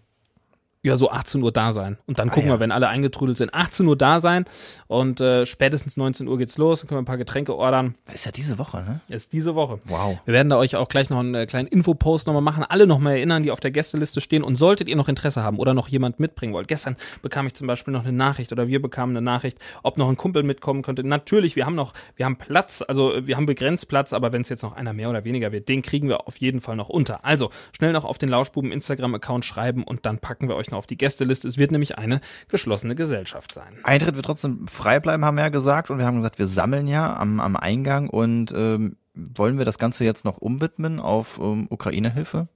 Ja, 0.85 0.97
so 0.97 1.11
18 1.11 1.43
Uhr 1.43 1.51
da 1.51 1.73
sein. 1.73 1.97
Und 2.07 2.19
dann 2.19 2.29
gucken 2.29 2.51
ja. 2.51 2.57
wir, 2.57 2.61
wenn 2.61 2.71
alle 2.71 2.89
eingetrudelt 2.89 3.39
sind, 3.39 3.55
18 3.55 3.87
Uhr 3.87 3.97
da 3.97 4.21
sein. 4.21 4.45
Und 4.87 5.19
äh, 5.19 5.47
spätestens 5.47 5.97
19 5.97 6.29
Uhr 6.29 6.37
geht's 6.37 6.59
los. 6.59 6.81
Dann 6.81 6.89
können 6.89 6.99
wir 6.99 7.03
ein 7.03 7.07
paar 7.07 7.17
Getränke 7.17 7.57
ordern. 7.57 7.95
Ist 8.13 8.27
ja 8.27 8.33
diese 8.33 8.59
Woche, 8.59 8.83
ne? 8.83 9.01
Ist 9.09 9.33
diese 9.33 9.55
Woche. 9.55 9.81
Wow. 9.85 10.19
Wir 10.27 10.35
werden 10.35 10.51
da 10.51 10.59
euch 10.59 10.77
auch 10.77 10.89
gleich 10.89 11.09
noch 11.09 11.21
einen 11.21 11.35
äh, 11.35 11.47
kleinen 11.47 11.69
Infopost 11.69 12.27
nochmal 12.27 12.43
machen, 12.43 12.65
alle 12.69 12.87
nochmal 12.87 13.15
erinnern, 13.15 13.43
die 13.43 13.51
auf 13.51 13.61
der 13.61 13.71
Gästeliste 13.71 14.21
stehen. 14.21 14.43
Und 14.43 14.57
solltet 14.57 14.87
ihr 14.87 14.97
noch 14.97 15.09
Interesse 15.09 15.43
haben 15.43 15.59
oder 15.59 15.73
noch 15.73 15.89
jemand 15.89 16.21
mitbringen 16.21 16.53
wollt. 16.53 16.69
Gestern 16.69 16.97
bekam 17.23 17.47
ich 17.47 17.55
zum 17.55 17.67
Beispiel 17.67 17.95
noch 17.95 18.03
eine 18.03 18.13
Nachricht 18.13 18.53
oder 18.53 18.69
wir 18.69 18.83
bekamen 18.83 19.17
eine 19.17 19.25
Nachricht, 19.25 19.59
ob 19.83 19.97
noch 19.97 20.11
ein 20.11 20.19
Kumpel 20.19 20.43
mitkommen 20.43 20.83
könnte. 20.83 21.03
Natürlich, 21.03 21.57
wir 21.57 21.65
haben 21.65 21.77
noch, 21.77 21.95
wir 22.17 22.27
haben 22.27 22.37
Platz, 22.37 22.85
also 22.87 23.15
äh, 23.15 23.27
wir 23.27 23.39
haben 23.39 23.47
begrenzt 23.47 23.89
Platz, 23.89 24.13
aber 24.13 24.35
wenn 24.35 24.43
es 24.43 24.51
jetzt 24.51 24.63
noch 24.63 24.77
einer 24.77 24.93
mehr 24.93 25.09
oder 25.09 25.25
weniger 25.25 25.51
wird, 25.51 25.71
den 25.71 25.81
kriegen 25.81 26.11
wir 26.11 26.29
auf 26.29 26.37
jeden 26.37 26.61
Fall 26.61 26.77
noch 26.77 26.91
unter. 26.91 27.25
Also 27.25 27.49
schnell 27.75 27.95
noch 27.95 28.05
auf 28.05 28.19
den 28.19 28.29
Lauschbuben 28.29 28.71
Instagram-Account 28.71 29.47
schreiben 29.47 29.83
und 29.83 30.05
dann 30.05 30.19
packen 30.19 30.47
wir 30.47 30.57
euch 30.57 30.71
noch 30.71 30.74
auf 30.75 30.87
die 30.87 30.97
Gästeliste. 30.97 31.49
Es 31.49 31.59
wird 31.59 31.71
nämlich 31.71 31.99
eine 31.99 32.21
geschlossene 32.49 32.95
Gesellschaft 32.95 33.53
sein. 33.53 33.79
Eintritt 33.83 34.15
wird 34.15 34.27
trotzdem 34.27 34.67
frei 34.69 35.01
bleiben, 35.01 35.25
haben 35.25 35.37
wir 35.37 35.45
ja 35.45 35.49
gesagt. 35.49 35.91
Und 35.91 35.99
wir 35.99 36.07
haben 36.07 36.17
gesagt, 36.17 36.39
wir 36.39 36.47
sammeln 36.47 36.87
ja 36.87 37.17
am, 37.17 37.41
am 37.41 37.57
Eingang 37.57 38.09
und 38.09 38.53
ähm, 38.57 38.97
wollen 39.15 39.59
wir 39.59 39.65
das 39.65 39.79
Ganze 39.79 40.05
jetzt 40.05 40.25
noch 40.25 40.39
umwidmen 40.39 41.01
auf 41.01 41.39
ähm, 41.41 41.67
Ukraine-Hilfe? 41.71 42.49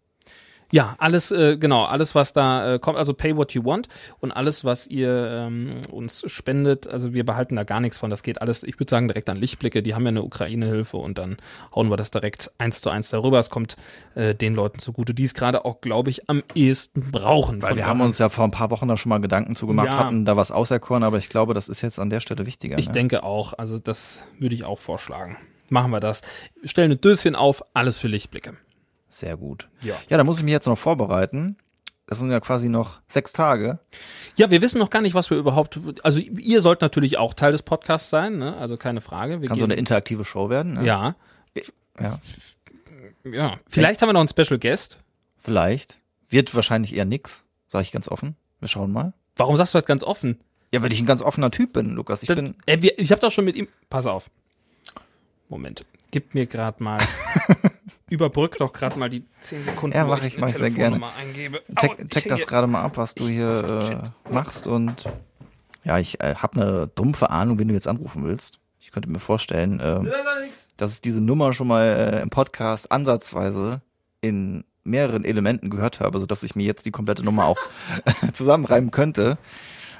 Ja, 0.70 0.96
alles, 0.98 1.30
äh, 1.30 1.56
genau, 1.56 1.84
alles, 1.84 2.14
was 2.14 2.32
da 2.32 2.74
äh, 2.74 2.78
kommt, 2.78 2.98
also 2.98 3.14
pay 3.14 3.36
what 3.36 3.52
you 3.52 3.64
want 3.64 3.88
und 4.20 4.32
alles, 4.32 4.64
was 4.64 4.86
ihr 4.86 5.28
ähm, 5.30 5.80
uns 5.90 6.24
spendet, 6.26 6.86
also 6.86 7.14
wir 7.14 7.24
behalten 7.24 7.56
da 7.56 7.64
gar 7.64 7.80
nichts 7.80 7.98
von, 7.98 8.10
das 8.10 8.22
geht 8.22 8.42
alles, 8.42 8.62
ich 8.64 8.78
würde 8.78 8.90
sagen, 8.90 9.08
direkt 9.08 9.30
an 9.30 9.38
Lichtblicke, 9.38 9.82
die 9.82 9.94
haben 9.94 10.02
ja 10.02 10.08
eine 10.08 10.22
Ukraine-Hilfe 10.22 10.98
und 10.98 11.16
dann 11.16 11.38
hauen 11.74 11.88
wir 11.90 11.96
das 11.96 12.10
direkt 12.10 12.50
eins 12.58 12.80
zu 12.82 12.90
eins 12.90 13.08
darüber. 13.08 13.38
Es 13.38 13.48
kommt 13.48 13.76
äh, 14.14 14.34
den 14.34 14.54
Leuten 14.54 14.78
zugute, 14.78 15.14
die 15.14 15.24
es 15.24 15.34
gerade 15.34 15.64
auch, 15.64 15.80
glaube 15.80 16.10
ich, 16.10 16.28
am 16.28 16.42
ehesten 16.54 17.10
brauchen. 17.10 17.62
Weil 17.62 17.76
wir 17.76 17.86
haben 17.86 18.02
uns 18.02 18.18
ja 18.18 18.28
vor 18.28 18.44
ein 18.44 18.50
paar 18.50 18.70
Wochen 18.70 18.88
da 18.88 18.96
schon 18.96 19.10
mal 19.10 19.20
Gedanken 19.20 19.56
zu 19.56 19.66
gemacht, 19.66 19.86
Ja. 19.86 19.98
hatten 19.98 20.24
da 20.26 20.36
was 20.36 20.52
auserkoren, 20.52 21.02
aber 21.02 21.16
ich 21.16 21.30
glaube, 21.30 21.54
das 21.54 21.68
ist 21.68 21.80
jetzt 21.80 21.98
an 21.98 22.10
der 22.10 22.20
Stelle 22.20 22.44
wichtiger. 22.44 22.76
Ich 22.78 22.88
ne? 22.88 22.92
denke 22.92 23.22
auch, 23.22 23.54
also 23.54 23.78
das 23.78 24.22
würde 24.38 24.54
ich 24.54 24.64
auch 24.64 24.78
vorschlagen. 24.78 25.36
Machen 25.70 25.90
wir 25.90 26.00
das. 26.00 26.22
Stellen 26.64 26.92
ein 26.92 27.00
Döschen 27.00 27.34
auf, 27.36 27.62
alles 27.74 27.98
für 27.98 28.08
Lichtblicke. 28.08 28.56
Sehr 29.10 29.36
gut. 29.36 29.68
Ja. 29.82 29.94
Ja, 30.08 30.16
da 30.16 30.24
muss 30.24 30.38
ich 30.38 30.44
mich 30.44 30.52
jetzt 30.52 30.66
noch 30.66 30.78
vorbereiten. 30.78 31.56
Das 32.06 32.18
sind 32.18 32.30
ja 32.30 32.40
quasi 32.40 32.70
noch 32.70 33.00
sechs 33.06 33.32
Tage. 33.34 33.78
Ja, 34.36 34.50
wir 34.50 34.62
wissen 34.62 34.78
noch 34.78 34.88
gar 34.88 35.02
nicht, 35.02 35.14
was 35.14 35.28
wir 35.28 35.36
überhaupt, 35.36 35.78
also 36.02 36.20
ihr 36.20 36.62
sollt 36.62 36.80
natürlich 36.80 37.18
auch 37.18 37.34
Teil 37.34 37.52
des 37.52 37.62
Podcasts 37.62 38.08
sein, 38.08 38.38
ne? 38.38 38.56
also 38.56 38.78
keine 38.78 39.02
Frage. 39.02 39.42
Wir 39.42 39.48
Kann 39.48 39.58
so 39.58 39.64
eine 39.64 39.74
interaktive 39.74 40.24
Show 40.24 40.48
werden. 40.48 40.74
Ne? 40.74 40.86
Ja, 40.86 41.16
ja. 42.00 42.18
ja. 43.24 43.60
Vielleicht 43.68 44.00
haben 44.00 44.08
wir 44.08 44.14
noch 44.14 44.20
einen 44.20 44.28
Special 44.28 44.58
Guest. 44.58 45.00
Vielleicht. 45.36 45.98
Wird 46.30 46.54
wahrscheinlich 46.54 46.94
eher 46.96 47.04
nix, 47.04 47.44
sage 47.68 47.82
ich 47.82 47.92
ganz 47.92 48.08
offen. 48.08 48.36
Wir 48.60 48.68
schauen 48.68 48.90
mal. 48.90 49.12
Warum 49.36 49.56
sagst 49.56 49.74
du 49.74 49.78
das 49.78 49.86
ganz 49.86 50.02
offen? 50.02 50.38
Ja, 50.72 50.82
weil 50.82 50.92
ich 50.92 51.00
ein 51.00 51.06
ganz 51.06 51.20
offener 51.22 51.50
Typ 51.50 51.74
bin, 51.74 51.90
Lukas. 51.90 52.22
Ich 52.22 52.28
Das, 52.28 52.36
bin. 52.36 52.54
äh, 52.66 52.80
wir, 52.82 52.98
ich 52.98 53.10
habe 53.12 53.20
doch 53.20 53.30
schon 53.32 53.44
mit 53.44 53.56
ihm. 53.56 53.68
Pass 53.90 54.06
auf. 54.06 54.30
Moment. 55.48 55.84
Gib 56.10 56.34
mir 56.34 56.46
gerade 56.46 56.82
mal. 56.82 56.98
überbrück 58.10 58.56
doch 58.58 58.72
gerade 58.72 58.98
mal 58.98 59.08
die 59.10 59.24
10 59.40 59.64
Sekunden. 59.64 59.96
Ja, 59.96 60.06
wo 60.06 60.10
mach 60.10 60.22
ich, 60.24 60.32
eine 60.34 60.40
mach 60.40 60.48
ich 60.50 60.56
sehr 60.56 60.70
gerne. 60.70 60.96
Telefonnummer 60.98 61.14
Eingebe. 61.16 61.62
Au, 61.76 61.80
Check, 61.80 61.98
ich 61.98 62.08
check 62.08 62.28
das 62.28 62.46
gerade 62.46 62.66
mal 62.66 62.82
ab, 62.82 62.96
was 62.96 63.14
du 63.14 63.26
hier 63.28 64.02
äh, 64.28 64.32
machst 64.32 64.66
und 64.66 65.04
ja, 65.84 65.98
ich 65.98 66.20
äh, 66.20 66.34
habe 66.36 66.60
eine 66.60 66.86
dumpfe 66.88 67.30
Ahnung, 67.30 67.58
wen 67.58 67.68
du 67.68 67.74
jetzt 67.74 67.88
anrufen 67.88 68.24
willst. 68.24 68.58
Ich 68.80 68.90
könnte 68.90 69.08
mir 69.10 69.18
vorstellen, 69.20 69.78
Das 69.78 70.02
ist 70.04 70.12
doch 70.12 70.40
nix. 70.42 70.68
dass 70.76 70.94
ich 70.94 71.00
diese 71.00 71.20
Nummer 71.20 71.52
schon 71.52 71.68
mal 71.68 71.84
äh, 71.86 72.22
im 72.22 72.30
Podcast 72.30 72.90
ansatzweise 72.90 73.82
in 74.20 74.64
mehreren 74.84 75.24
Elementen 75.24 75.68
gehört 75.70 76.00
habe, 76.00 76.18
sodass 76.18 76.42
ich 76.42 76.56
mir 76.56 76.64
jetzt 76.64 76.86
die 76.86 76.90
komplette 76.90 77.22
Nummer 77.22 77.44
auch 77.44 77.58
zusammenreimen 78.32 78.90
könnte. 78.90 79.36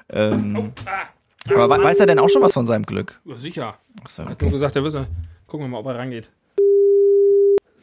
Ähm, 0.09 0.73
Ah, 0.87 1.55
aber 1.63 1.79
we- 1.79 1.85
weiß 1.85 2.01
er 2.01 2.07
denn 2.07 2.19
auch 2.19 2.29
schon 2.31 2.43
was 2.43 2.53
von 2.55 2.67
seinem 2.67 2.85
Glück? 2.87 3.21
ja, 3.25 3.37
sicher. 3.37 3.79
Achso, 4.05 4.23
Er 4.23 4.31
hat 4.31 4.41
nur 4.43 4.51
gesagt, 4.51 4.77
er 4.77 4.85
wisse. 4.85 5.07
Gucken 5.47 5.67
wir 5.67 5.71
mal, 5.71 5.79
ob 5.79 5.87
er 5.87 5.97
rangeht. 5.97 6.31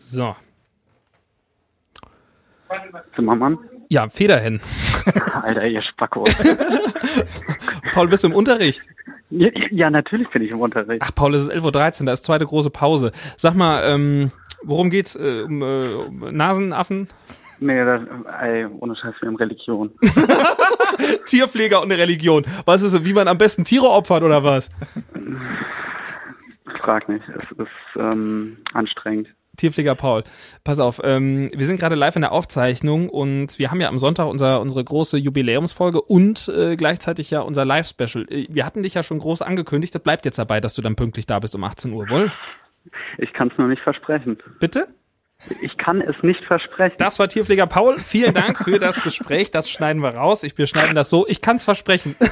So. 0.06 0.36
Zimmermann? 3.16 3.58
Ja, 3.90 4.08
Federhen. 4.10 4.62
Alter, 5.42 5.66
ihr 5.66 5.82
Spacko. 5.82 6.26
Paul, 7.94 8.08
bist 8.08 8.24
du 8.24 8.28
im 8.28 8.34
Unterricht? 8.36 8.84
ja, 9.32 9.50
ja, 9.72 9.90
natürlich 9.90 10.30
bin 10.30 10.44
ich 10.44 10.52
im 10.52 10.62
Unterricht. 10.62 11.02
Ach, 11.04 11.14
Paul, 11.14 11.34
es 11.34 11.44
ist 11.44 11.52
11.13 11.52 12.02
Uhr, 12.02 12.06
da 12.06 12.14
ist 12.14 12.24
zweite 12.24 12.46
große 12.46 12.70
Pause. 12.70 13.12
Sag 13.36 13.56
mal, 13.56 13.82
ähm, 13.84 14.32
worum 14.64 14.92
geht's? 14.92 15.16
Äh, 15.16 15.42
um, 15.42 15.62
äh, 15.64 15.94
um 15.94 16.20
Nasenaffen? 16.36 17.08
Nee, 17.60 17.84
das, 17.84 18.02
ey, 18.42 18.68
ohne 18.68 18.96
Scheiß, 18.96 19.16
wir 19.22 19.28
haben 19.28 19.38
Religion. 19.38 19.92
Tierpfleger 21.26 21.82
und 21.82 21.92
eine 21.92 22.00
Religion. 22.00 22.46
Was 22.66 22.84
ist, 22.84 23.06
wie 23.06 23.14
man 23.14 23.28
am 23.28 23.40
besten 23.40 23.64
Tiere 23.64 23.90
opfert 23.90 24.24
oder 24.24 24.44
was? 24.44 24.70
Frag 26.80 27.10
nicht, 27.10 27.28
es 27.30 27.52
ist 27.52 27.70
ähm, 27.98 28.58
anstrengend. 28.74 29.30
Tierpfleger 29.56 29.96
Paul, 29.96 30.24
pass 30.64 30.80
auf, 30.80 31.02
ähm, 31.04 31.52
wir 31.54 31.66
sind 31.66 31.80
gerade 31.80 31.96
live 31.96 32.16
in 32.16 32.22
der 32.22 32.32
Aufzeichnung 32.32 33.10
und 33.10 33.60
wir 33.60 33.72
haben 33.72 33.82
ja 33.82 33.90
am 33.90 34.00
Sonntag 34.00 34.28
unser, 34.28 34.62
unsere 34.62 34.84
große 34.84 35.18
Jubiläumsfolge 35.18 36.02
und 36.02 36.48
äh, 36.48 36.76
gleichzeitig 36.76 37.32
ja 37.32 37.42
unser 37.42 37.66
Live-Special. 37.66 38.26
Äh, 38.30 38.48
Wir 38.50 38.66
hatten 38.66 38.84
dich 38.84 38.94
ja 38.94 39.04
schon 39.04 39.20
groß 39.20 39.42
angekündigt, 39.42 39.96
das 39.96 40.02
bleibt 40.02 40.26
jetzt 40.26 40.40
dabei, 40.40 40.62
dass 40.62 40.74
du 40.74 40.82
dann 40.82 40.96
pünktlich 40.96 41.26
da 41.26 41.40
bist 41.40 41.56
um 41.56 41.64
18 41.64 41.92
Uhr, 41.92 42.10
wohl? 42.10 42.32
Ich 43.18 43.34
kann 43.34 43.50
es 43.52 43.58
nur 43.58 43.68
nicht 43.68 43.82
versprechen. 43.82 44.38
Bitte? 44.60 44.88
Ich 45.62 45.78
kann 45.78 46.02
es 46.02 46.16
nicht 46.24 46.44
versprechen. 46.46 46.96
Das 46.98 47.20
war 47.20 47.28
Tierpfleger 47.28 47.68
Paul. 47.68 48.00
Vielen 48.00 48.34
Dank 48.34 48.64
für 48.64 48.80
das 48.80 49.02
Gespräch. 49.02 49.52
Das 49.52 49.70
schneiden 49.70 50.02
wir 50.02 50.16
raus. 50.16 50.44
Ich, 50.44 50.58
wir 50.58 50.68
schneiden 50.68 50.96
das 50.96 51.10
so. 51.10 51.28
Ich 51.28 51.42
kann 51.42 51.58
es 51.58 51.64
versprechen. 51.64 52.16
Wenn 52.20 52.30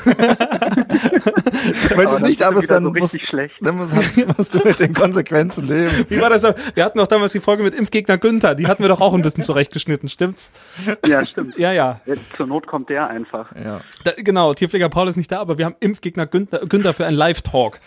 du 1.98 2.04
dann 2.04 2.22
nicht 2.24 2.44
aber 2.44 2.62
dann 2.62 2.84
so 2.84 2.92
musst, 2.92 3.14
richtig 3.14 3.30
schlecht. 3.30 3.56
dann 3.62 3.78
musst, 3.78 3.94
musst 4.38 4.54
du 4.54 4.60
mit 4.66 4.80
den 4.80 4.94
Konsequenzen 4.94 5.68
leben. 5.68 5.92
Wie 6.10 6.20
war 6.20 6.30
das? 6.30 6.44
Wir 6.76 6.84
hatten 6.84 6.98
doch 6.98 7.08
damals 7.08 7.34
die 7.34 7.40
Folge 7.40 7.64
mit 7.64 7.74
Impfgegner 7.74 8.18
Günther. 8.18 8.56
Die 8.56 8.68
hatten 8.68 8.84
wir 8.84 8.90
doch 8.90 9.02
auch 9.02 9.14
ein 9.14 9.22
bisschen 9.22 9.44
zurechtgeschnitten, 9.44 10.10
stimmt's? 10.10 10.52
Ja, 11.06 11.26
stimmt. 11.26 11.58
Ja, 11.58 11.72
ja. 11.72 12.02
Ja, 12.06 12.16
Zur 12.36 12.48
Not 12.48 12.68
kommt 12.68 12.90
der 12.90 13.08
einfach. 13.08 13.52
Ja. 13.56 13.82
Da, 14.04 14.12
genau, 14.18 14.54
Tierpfleger 14.54 14.90
Paul 14.90 15.08
ist 15.08 15.18
nicht 15.18 15.32
da, 15.32 15.40
aber 15.40 15.58
wir 15.58 15.66
haben 15.66 15.76
Impfgegner 15.80 16.26
Günther, 16.26 16.60
Günther 16.68 16.94
für 16.94 17.06
einen 17.06 17.18
Live-Talk. 17.18 17.80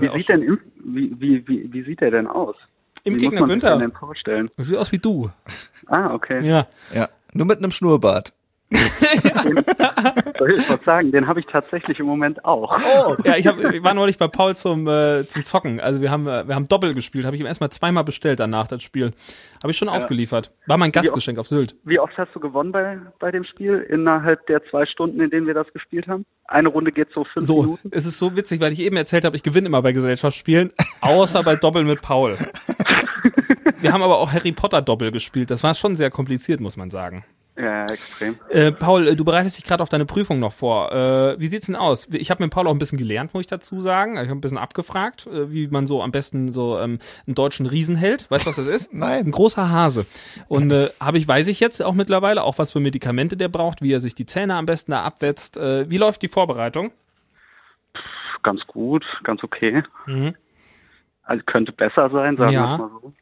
Wie 0.00 0.18
sieht 0.18 0.28
denn 0.28 0.58
wie, 0.84 1.14
wie, 1.18 1.48
wie, 1.48 1.72
wie 1.72 1.82
sieht 1.82 2.00
der 2.00 2.10
denn 2.10 2.26
aus? 2.26 2.56
Wie 3.04 3.28
man 3.28 3.48
sich 3.50 3.60
Günther. 3.60 3.90
Sieht 4.58 4.76
aus 4.76 4.92
wie 4.92 4.98
du. 4.98 5.30
Ah, 5.86 6.14
okay. 6.14 6.44
Ja. 6.46 6.66
ja. 6.94 7.08
Nur 7.32 7.46
mit 7.46 7.58
einem 7.58 7.70
Schnurrbart. 7.70 8.32
Soll 10.38 10.54
ich 10.54 10.68
was 10.68 10.84
sagen? 10.84 11.12
Den 11.12 11.26
habe 11.26 11.40
ich 11.40 11.46
tatsächlich 11.46 11.98
im 12.00 12.06
Moment 12.06 12.44
auch. 12.44 12.76
Oh. 12.76 13.14
Ja, 13.24 13.36
ich, 13.36 13.46
hab, 13.46 13.58
ich 13.58 13.82
war 13.82 13.94
neulich 13.94 14.18
bei 14.18 14.28
Paul 14.28 14.56
zum, 14.56 14.86
äh, 14.88 15.26
zum 15.28 15.44
Zocken. 15.44 15.80
Also 15.80 16.00
wir 16.00 16.10
haben, 16.10 16.26
äh, 16.26 16.46
wir 16.48 16.54
haben 16.54 16.66
Doppel 16.66 16.94
gespielt. 16.94 17.24
Habe 17.24 17.36
ich 17.36 17.40
ihm 17.40 17.46
erstmal 17.46 17.70
zweimal 17.70 18.04
bestellt 18.04 18.40
danach, 18.40 18.66
das 18.66 18.82
Spiel. 18.82 19.12
Habe 19.62 19.70
ich 19.70 19.76
schon 19.76 19.88
ausgeliefert. 19.88 20.50
War 20.66 20.76
mein 20.76 20.92
Gastgeschenk 20.92 21.38
auf 21.38 21.46
Sylt. 21.48 21.76
Wie 21.84 21.98
oft 21.98 22.16
hast 22.18 22.34
du 22.34 22.40
gewonnen 22.40 22.72
bei, 22.72 22.98
bei 23.20 23.30
dem 23.30 23.44
Spiel 23.44 23.78
innerhalb 23.88 24.46
der 24.46 24.64
zwei 24.70 24.86
Stunden, 24.86 25.20
in 25.20 25.30
denen 25.30 25.46
wir 25.46 25.54
das 25.54 25.66
gespielt 25.72 26.08
haben? 26.08 26.24
Eine 26.46 26.68
Runde 26.68 26.92
geht 26.92 27.08
so 27.14 27.24
fünf 27.24 27.46
So, 27.46 27.62
Minuten. 27.62 27.90
es 27.92 28.06
ist 28.06 28.18
so 28.18 28.36
witzig, 28.36 28.60
weil 28.60 28.72
ich 28.72 28.80
eben 28.80 28.96
erzählt 28.96 29.24
habe, 29.24 29.36
ich 29.36 29.42
gewinne 29.42 29.66
immer 29.66 29.82
bei 29.82 29.92
Gesellschaftsspielen, 29.92 30.72
außer 31.00 31.42
bei 31.42 31.56
Doppel 31.56 31.84
mit 31.84 32.00
Paul. 32.02 32.36
Wir 33.78 33.92
haben 33.92 34.02
aber 34.02 34.18
auch 34.18 34.32
Harry 34.32 34.52
Potter 34.52 34.80
Doppel 34.80 35.12
gespielt. 35.12 35.50
Das 35.50 35.62
war 35.62 35.74
schon 35.74 35.94
sehr 35.94 36.10
kompliziert, 36.10 36.58
muss 36.60 36.76
man 36.78 36.88
sagen. 36.88 37.24
Ja, 37.56 37.84
extrem. 37.84 38.36
Äh, 38.48 38.72
Paul, 38.72 39.06
äh, 39.06 39.14
du 39.14 39.24
bereitest 39.24 39.58
dich 39.58 39.64
gerade 39.64 39.80
auf 39.80 39.88
deine 39.88 40.06
Prüfung 40.06 40.40
noch 40.40 40.52
vor. 40.52 40.90
Äh, 40.90 41.38
wie 41.38 41.46
sieht's 41.46 41.66
denn 41.66 41.76
aus? 41.76 42.08
Ich 42.10 42.30
habe 42.32 42.42
mit 42.42 42.52
Paul 42.52 42.66
auch 42.66 42.72
ein 42.72 42.78
bisschen 42.78 42.98
gelernt, 42.98 43.32
muss 43.32 43.42
ich 43.42 43.46
dazu 43.46 43.80
sagen. 43.80 44.14
Ich 44.14 44.22
habe 44.22 44.32
ein 44.32 44.40
bisschen 44.40 44.58
abgefragt, 44.58 45.28
äh, 45.28 45.52
wie 45.52 45.68
man 45.68 45.86
so 45.86 46.02
am 46.02 46.10
besten 46.10 46.50
so 46.50 46.78
ähm, 46.80 46.98
einen 47.26 47.36
deutschen 47.36 47.66
Riesen 47.66 47.94
hält. 47.94 48.28
Weißt 48.28 48.44
du, 48.46 48.48
was 48.50 48.56
das 48.56 48.66
ist? 48.66 48.92
Nein. 48.92 49.26
Ein 49.26 49.30
großer 49.30 49.70
Hase. 49.70 50.04
Und 50.48 50.72
äh, 50.72 50.88
habe 51.00 51.18
ich, 51.18 51.28
weiß 51.28 51.46
ich 51.46 51.60
jetzt 51.60 51.80
auch 51.80 51.94
mittlerweile, 51.94 52.42
auch 52.42 52.58
was 52.58 52.72
für 52.72 52.80
Medikamente 52.80 53.36
der 53.36 53.48
braucht, 53.48 53.82
wie 53.82 53.92
er 53.92 54.00
sich 54.00 54.16
die 54.16 54.26
Zähne 54.26 54.56
am 54.56 54.66
besten 54.66 54.90
da 54.90 55.02
abwetzt. 55.04 55.56
Äh, 55.56 55.88
wie 55.88 55.98
läuft 55.98 56.22
die 56.22 56.28
Vorbereitung? 56.28 56.90
Ganz 58.42 58.62
gut, 58.66 59.04
ganz 59.22 59.44
okay. 59.44 59.84
Mhm. 60.06 60.34
Also 61.22 61.42
könnte 61.46 61.70
besser 61.72 62.10
sein, 62.10 62.36
sagen 62.36 62.52
Ja. 62.52 62.66
wir 62.66 62.72
es 62.74 62.78
mal 62.80 62.90
so. 63.00 63.12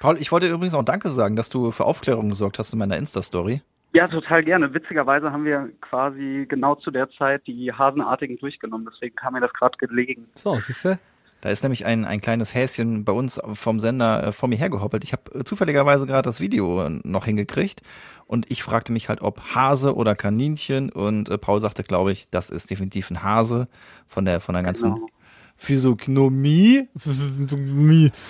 Paul, 0.00 0.18
ich 0.18 0.30
wollte 0.30 0.48
übrigens 0.48 0.74
auch 0.74 0.84
Danke 0.84 1.08
sagen, 1.08 1.36
dass 1.36 1.48
du 1.48 1.70
für 1.70 1.84
Aufklärung 1.84 2.28
gesorgt 2.28 2.58
hast 2.58 2.72
in 2.72 2.78
meiner 2.78 2.96
Insta-Story. 2.96 3.62
Ja, 3.94 4.06
total 4.06 4.44
gerne. 4.44 4.72
Witzigerweise 4.74 5.32
haben 5.32 5.44
wir 5.44 5.70
quasi 5.80 6.46
genau 6.48 6.74
zu 6.76 6.90
der 6.90 7.08
Zeit 7.10 7.46
die 7.46 7.72
Hasenartigen 7.72 8.38
durchgenommen. 8.38 8.86
Deswegen 8.92 9.16
kam 9.16 9.32
mir 9.32 9.40
das 9.40 9.52
gerade 9.54 9.76
gelegen. 9.78 10.28
So, 10.34 10.58
siehst 10.60 10.84
du? 10.84 10.98
Da 11.40 11.50
ist 11.50 11.62
nämlich 11.62 11.86
ein, 11.86 12.04
ein 12.04 12.20
kleines 12.20 12.52
Häschen 12.52 13.04
bei 13.04 13.12
uns 13.12 13.40
vom 13.52 13.78
Sender 13.78 14.28
äh, 14.28 14.32
vor 14.32 14.48
mir 14.48 14.56
hergehoppelt. 14.56 15.04
Ich 15.04 15.12
habe 15.12 15.38
äh, 15.38 15.44
zufälligerweise 15.44 16.04
gerade 16.04 16.22
das 16.22 16.40
Video 16.40 16.84
äh, 16.84 17.00
noch 17.04 17.26
hingekriegt 17.26 17.80
und 18.26 18.50
ich 18.50 18.62
fragte 18.62 18.92
mich 18.92 19.08
halt, 19.08 19.22
ob 19.22 19.40
Hase 19.54 19.94
oder 19.94 20.16
Kaninchen 20.16 20.90
und 20.90 21.40
Paul 21.40 21.60
sagte, 21.60 21.84
glaube 21.84 22.10
ich, 22.10 22.28
das 22.30 22.50
ist 22.50 22.70
definitiv 22.70 23.10
ein 23.10 23.22
Hase 23.22 23.68
von 24.08 24.24
der 24.24 24.40
von 24.40 24.54
der 24.54 24.64
ganzen 24.64 24.94
Genau. 24.96 25.08
Physiognomie. 25.58 26.88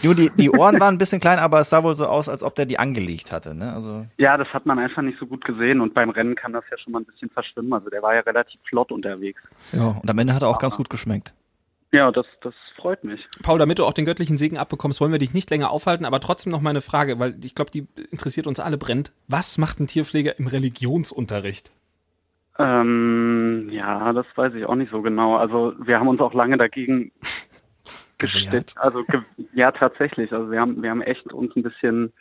Nur 0.02 0.14
die, 0.14 0.30
die 0.30 0.50
Ohren 0.50 0.80
waren 0.80 0.94
ein 0.94 0.98
bisschen 0.98 1.20
klein, 1.20 1.38
aber 1.38 1.60
es 1.60 1.70
sah 1.70 1.82
wohl 1.82 1.94
so 1.94 2.06
aus, 2.06 2.28
als 2.28 2.42
ob 2.42 2.54
der 2.54 2.66
die 2.66 2.78
angelegt 2.78 3.30
hatte. 3.30 3.54
Ne? 3.54 3.72
Also 3.72 4.06
Ja, 4.16 4.36
das 4.36 4.48
hat 4.48 4.66
man 4.66 4.78
einfach 4.78 5.02
nicht 5.02 5.18
so 5.20 5.26
gut 5.26 5.44
gesehen 5.44 5.80
und 5.80 5.94
beim 5.94 6.10
Rennen 6.10 6.34
kann 6.34 6.52
das 6.52 6.64
ja 6.70 6.78
schon 6.78 6.92
mal 6.92 7.00
ein 7.00 7.04
bisschen 7.04 7.30
verschwimmen. 7.30 7.72
Also 7.72 7.90
der 7.90 8.02
war 8.02 8.14
ja 8.14 8.20
relativ 8.20 8.60
flott 8.68 8.90
unterwegs. 8.90 9.42
ja, 9.72 9.98
und 10.02 10.08
am 10.08 10.18
Ende 10.18 10.34
hat 10.34 10.42
er 10.42 10.48
auch 10.48 10.58
ganz 10.58 10.76
gut 10.76 10.90
geschmeckt. 10.90 11.34
Ja, 11.92 12.12
das, 12.12 12.26
das 12.42 12.54
freut 12.76 13.02
mich. 13.04 13.26
Paul, 13.42 13.58
damit 13.58 13.78
du 13.78 13.86
auch 13.86 13.94
den 13.94 14.04
göttlichen 14.04 14.36
Segen 14.36 14.58
abbekommst, 14.58 15.00
wollen 15.00 15.12
wir 15.12 15.18
dich 15.18 15.32
nicht 15.32 15.48
länger 15.48 15.70
aufhalten, 15.70 16.04
aber 16.04 16.20
trotzdem 16.20 16.52
noch 16.52 16.60
mal 16.60 16.70
eine 16.70 16.82
Frage, 16.82 17.18
weil 17.18 17.36
ich 17.42 17.54
glaube, 17.54 17.70
die 17.70 17.86
interessiert 18.10 18.46
uns 18.46 18.60
alle 18.60 18.76
brennt. 18.76 19.12
Was 19.26 19.56
macht 19.56 19.80
ein 19.80 19.86
Tierpfleger 19.86 20.38
im 20.38 20.48
Religionsunterricht? 20.48 21.72
Ähm, 22.58 23.68
ja, 23.70 24.12
das 24.12 24.26
weiß 24.34 24.54
ich 24.54 24.66
auch 24.66 24.74
nicht 24.74 24.90
so 24.90 25.00
genau. 25.02 25.36
Also 25.36 25.74
wir 25.78 25.98
haben 25.98 26.08
uns 26.08 26.20
auch 26.20 26.34
lange 26.34 26.56
dagegen 26.56 27.12
gestellt. 28.18 28.74
Also 28.78 29.04
ge 29.04 29.20
ja, 29.54 29.70
tatsächlich. 29.70 30.32
Also 30.32 30.50
wir 30.50 30.60
haben 30.60 30.82
wir 30.82 30.90
haben 30.90 31.02
echt 31.02 31.32
uns 31.32 31.54
ein 31.54 31.62
bisschen 31.62 32.12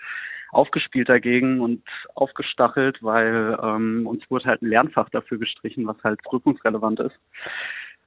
aufgespielt 0.52 1.10
dagegen 1.10 1.60
und 1.60 1.84
aufgestachelt, 2.16 3.02
weil 3.02 3.58
ähm, 3.62 4.08
uns 4.08 4.30
wurde 4.30 4.46
halt 4.46 4.62
ein 4.62 4.70
Lernfach 4.70 5.10
dafür 5.10 5.40
gestrichen, 5.40 5.88
was 5.88 5.98
halt 6.04 6.22
prüfungsrelevant 6.24 7.00
ist. 7.00 7.20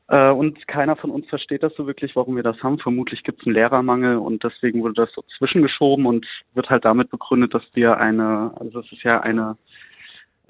Äh, 0.09 0.31
und 0.31 0.67
keiner 0.67 0.97
von 0.97 1.11
uns 1.11 1.29
versteht 1.29 1.63
das 1.63 1.75
so 1.77 1.87
wirklich, 1.87 2.17
warum 2.17 2.37
wir 2.37 2.43
das 2.43 2.61
haben. 2.63 2.79
Vermutlich 2.79 3.23
gibt 3.23 3.41
es 3.41 3.47
einen 3.47 3.55
Lehrermangel 3.55 4.17
und 4.17 4.43
deswegen 4.43 4.83
wurde 4.83 4.95
das 4.95 5.13
so 5.13 5.23
zwischengeschoben 5.39 6.07
und 6.07 6.27
wird 6.55 6.69
halt 6.71 6.85
damit 6.85 7.11
begründet, 7.11 7.55
dass 7.55 7.63
wir 7.75 7.99
eine, 7.99 8.53
also 8.59 8.81
das 8.83 8.91
ist 8.93 9.03
ja 9.05 9.21
eine 9.21 9.57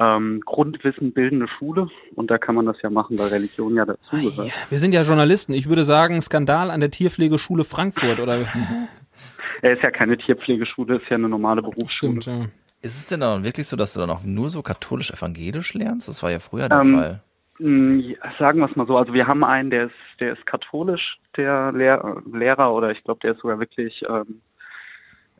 ähm, 0.01 0.41
Grundwissen 0.45 1.13
bildende 1.13 1.47
Schule 1.47 1.89
und 2.15 2.31
da 2.31 2.39
kann 2.39 2.55
man 2.55 2.65
das 2.67 2.81
ja 2.83 2.89
machen, 2.91 3.19
weil 3.19 3.29
Religion 3.29 3.77
ja 3.77 3.85
dazugehört. 3.85 4.51
Wir 4.71 4.79
sind 4.79 4.95
ja 4.95 5.03
Journalisten. 5.03 5.53
Ich 5.53 5.69
würde 5.69 5.85
sagen, 5.85 6.21
Skandal 6.21 6.71
an 6.71 6.81
der 6.81 6.91
Tierpflegeschule 6.91 7.65
Frankfurt 7.65 8.19
oder 8.19 8.39
Er 9.63 9.75
ist 9.75 9.83
ja 9.83 9.91
keine 9.91 10.17
Tierpflegeschule, 10.17 10.97
ist 10.97 11.09
ja 11.11 11.17
eine 11.17 11.29
normale 11.29 11.61
Berufsschule. 11.61 12.23
stimmt. 12.23 12.27
Ja. 12.27 12.47
Ist 12.83 12.97
es 12.97 13.07
denn 13.07 13.21
dann 13.21 13.45
wirklich 13.45 13.67
so, 13.69 13.77
dass 13.77 13.93
du 13.93 14.01
dann 14.01 14.09
auch 14.09 14.23
nur 14.25 14.49
so 14.49 14.63
katholisch-evangelisch 14.63 15.75
lernst? 15.75 16.09
Das 16.09 16.23
war 16.23 16.31
ja 16.31 16.39
früher 16.39 16.67
der 16.71 16.81
Ähm, 16.81 16.95
Fall. 16.95 17.21
Mm, 17.59 18.01
Sagen 18.39 18.61
wir 18.61 18.71
es 18.71 18.77
mal 18.77 18.87
so, 18.87 18.97
also 18.97 19.13
wir 19.13 19.27
haben 19.27 19.45
einen, 19.45 19.69
der 19.69 19.87
ist, 19.87 19.95
der 20.19 20.33
ist 20.33 20.47
katholisch, 20.47 21.19
der 21.37 21.73
Lehr 21.73 22.23
Lehrer, 22.33 22.73
oder 22.73 22.91
ich 22.91 23.05
glaube, 23.05 23.21
der 23.23 23.33
ist 23.33 23.41
sogar 23.43 23.59
wirklich, 23.61 24.03
ähm, 24.09 24.41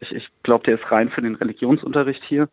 ich, 0.01 0.13
ich 0.13 0.29
glaube, 0.43 0.65
der 0.65 0.75
ist 0.75 0.91
rein 0.91 1.09
für 1.09 1.23
den 1.23 1.37
Religionsunterricht 1.37 2.23
hier. 2.29 2.51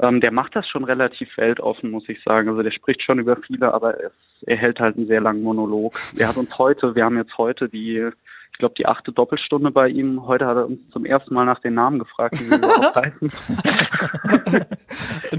Ähm, 0.00 0.20
der 0.20 0.32
macht 0.32 0.56
das 0.56 0.66
schon 0.68 0.84
relativ 0.84 1.36
weltoffen, 1.36 1.90
muss 1.90 2.08
ich 2.08 2.22
sagen. 2.22 2.48
Also 2.48 2.62
der 2.62 2.72
spricht 2.72 3.02
schon 3.02 3.18
über 3.18 3.36
viele, 3.36 3.72
aber 3.72 4.00
es, 4.02 4.12
er 4.46 4.56
hält 4.56 4.80
halt 4.80 4.96
einen 4.96 5.06
sehr 5.06 5.20
langen 5.20 5.42
Monolog. 5.42 5.98
Er 6.16 6.28
hat 6.28 6.36
uns 6.36 6.56
heute, 6.58 6.94
wir 6.94 7.04
haben 7.04 7.16
jetzt 7.16 7.36
heute 7.38 7.68
die, 7.68 8.10
ich 8.52 8.58
glaube, 8.58 8.74
die 8.76 8.86
achte 8.86 9.12
Doppelstunde 9.12 9.70
bei 9.70 9.88
ihm. 9.88 10.26
Heute 10.26 10.46
hat 10.46 10.56
er 10.56 10.66
uns 10.66 10.78
zum 10.90 11.04
ersten 11.04 11.34
Mal 11.34 11.44
nach 11.44 11.60
den 11.60 11.74
Namen 11.74 11.98
gefragt, 11.98 12.40
wie 12.40 12.50
wir 12.50 12.58
überhaupt 12.58 12.96
heißen. 12.96 14.66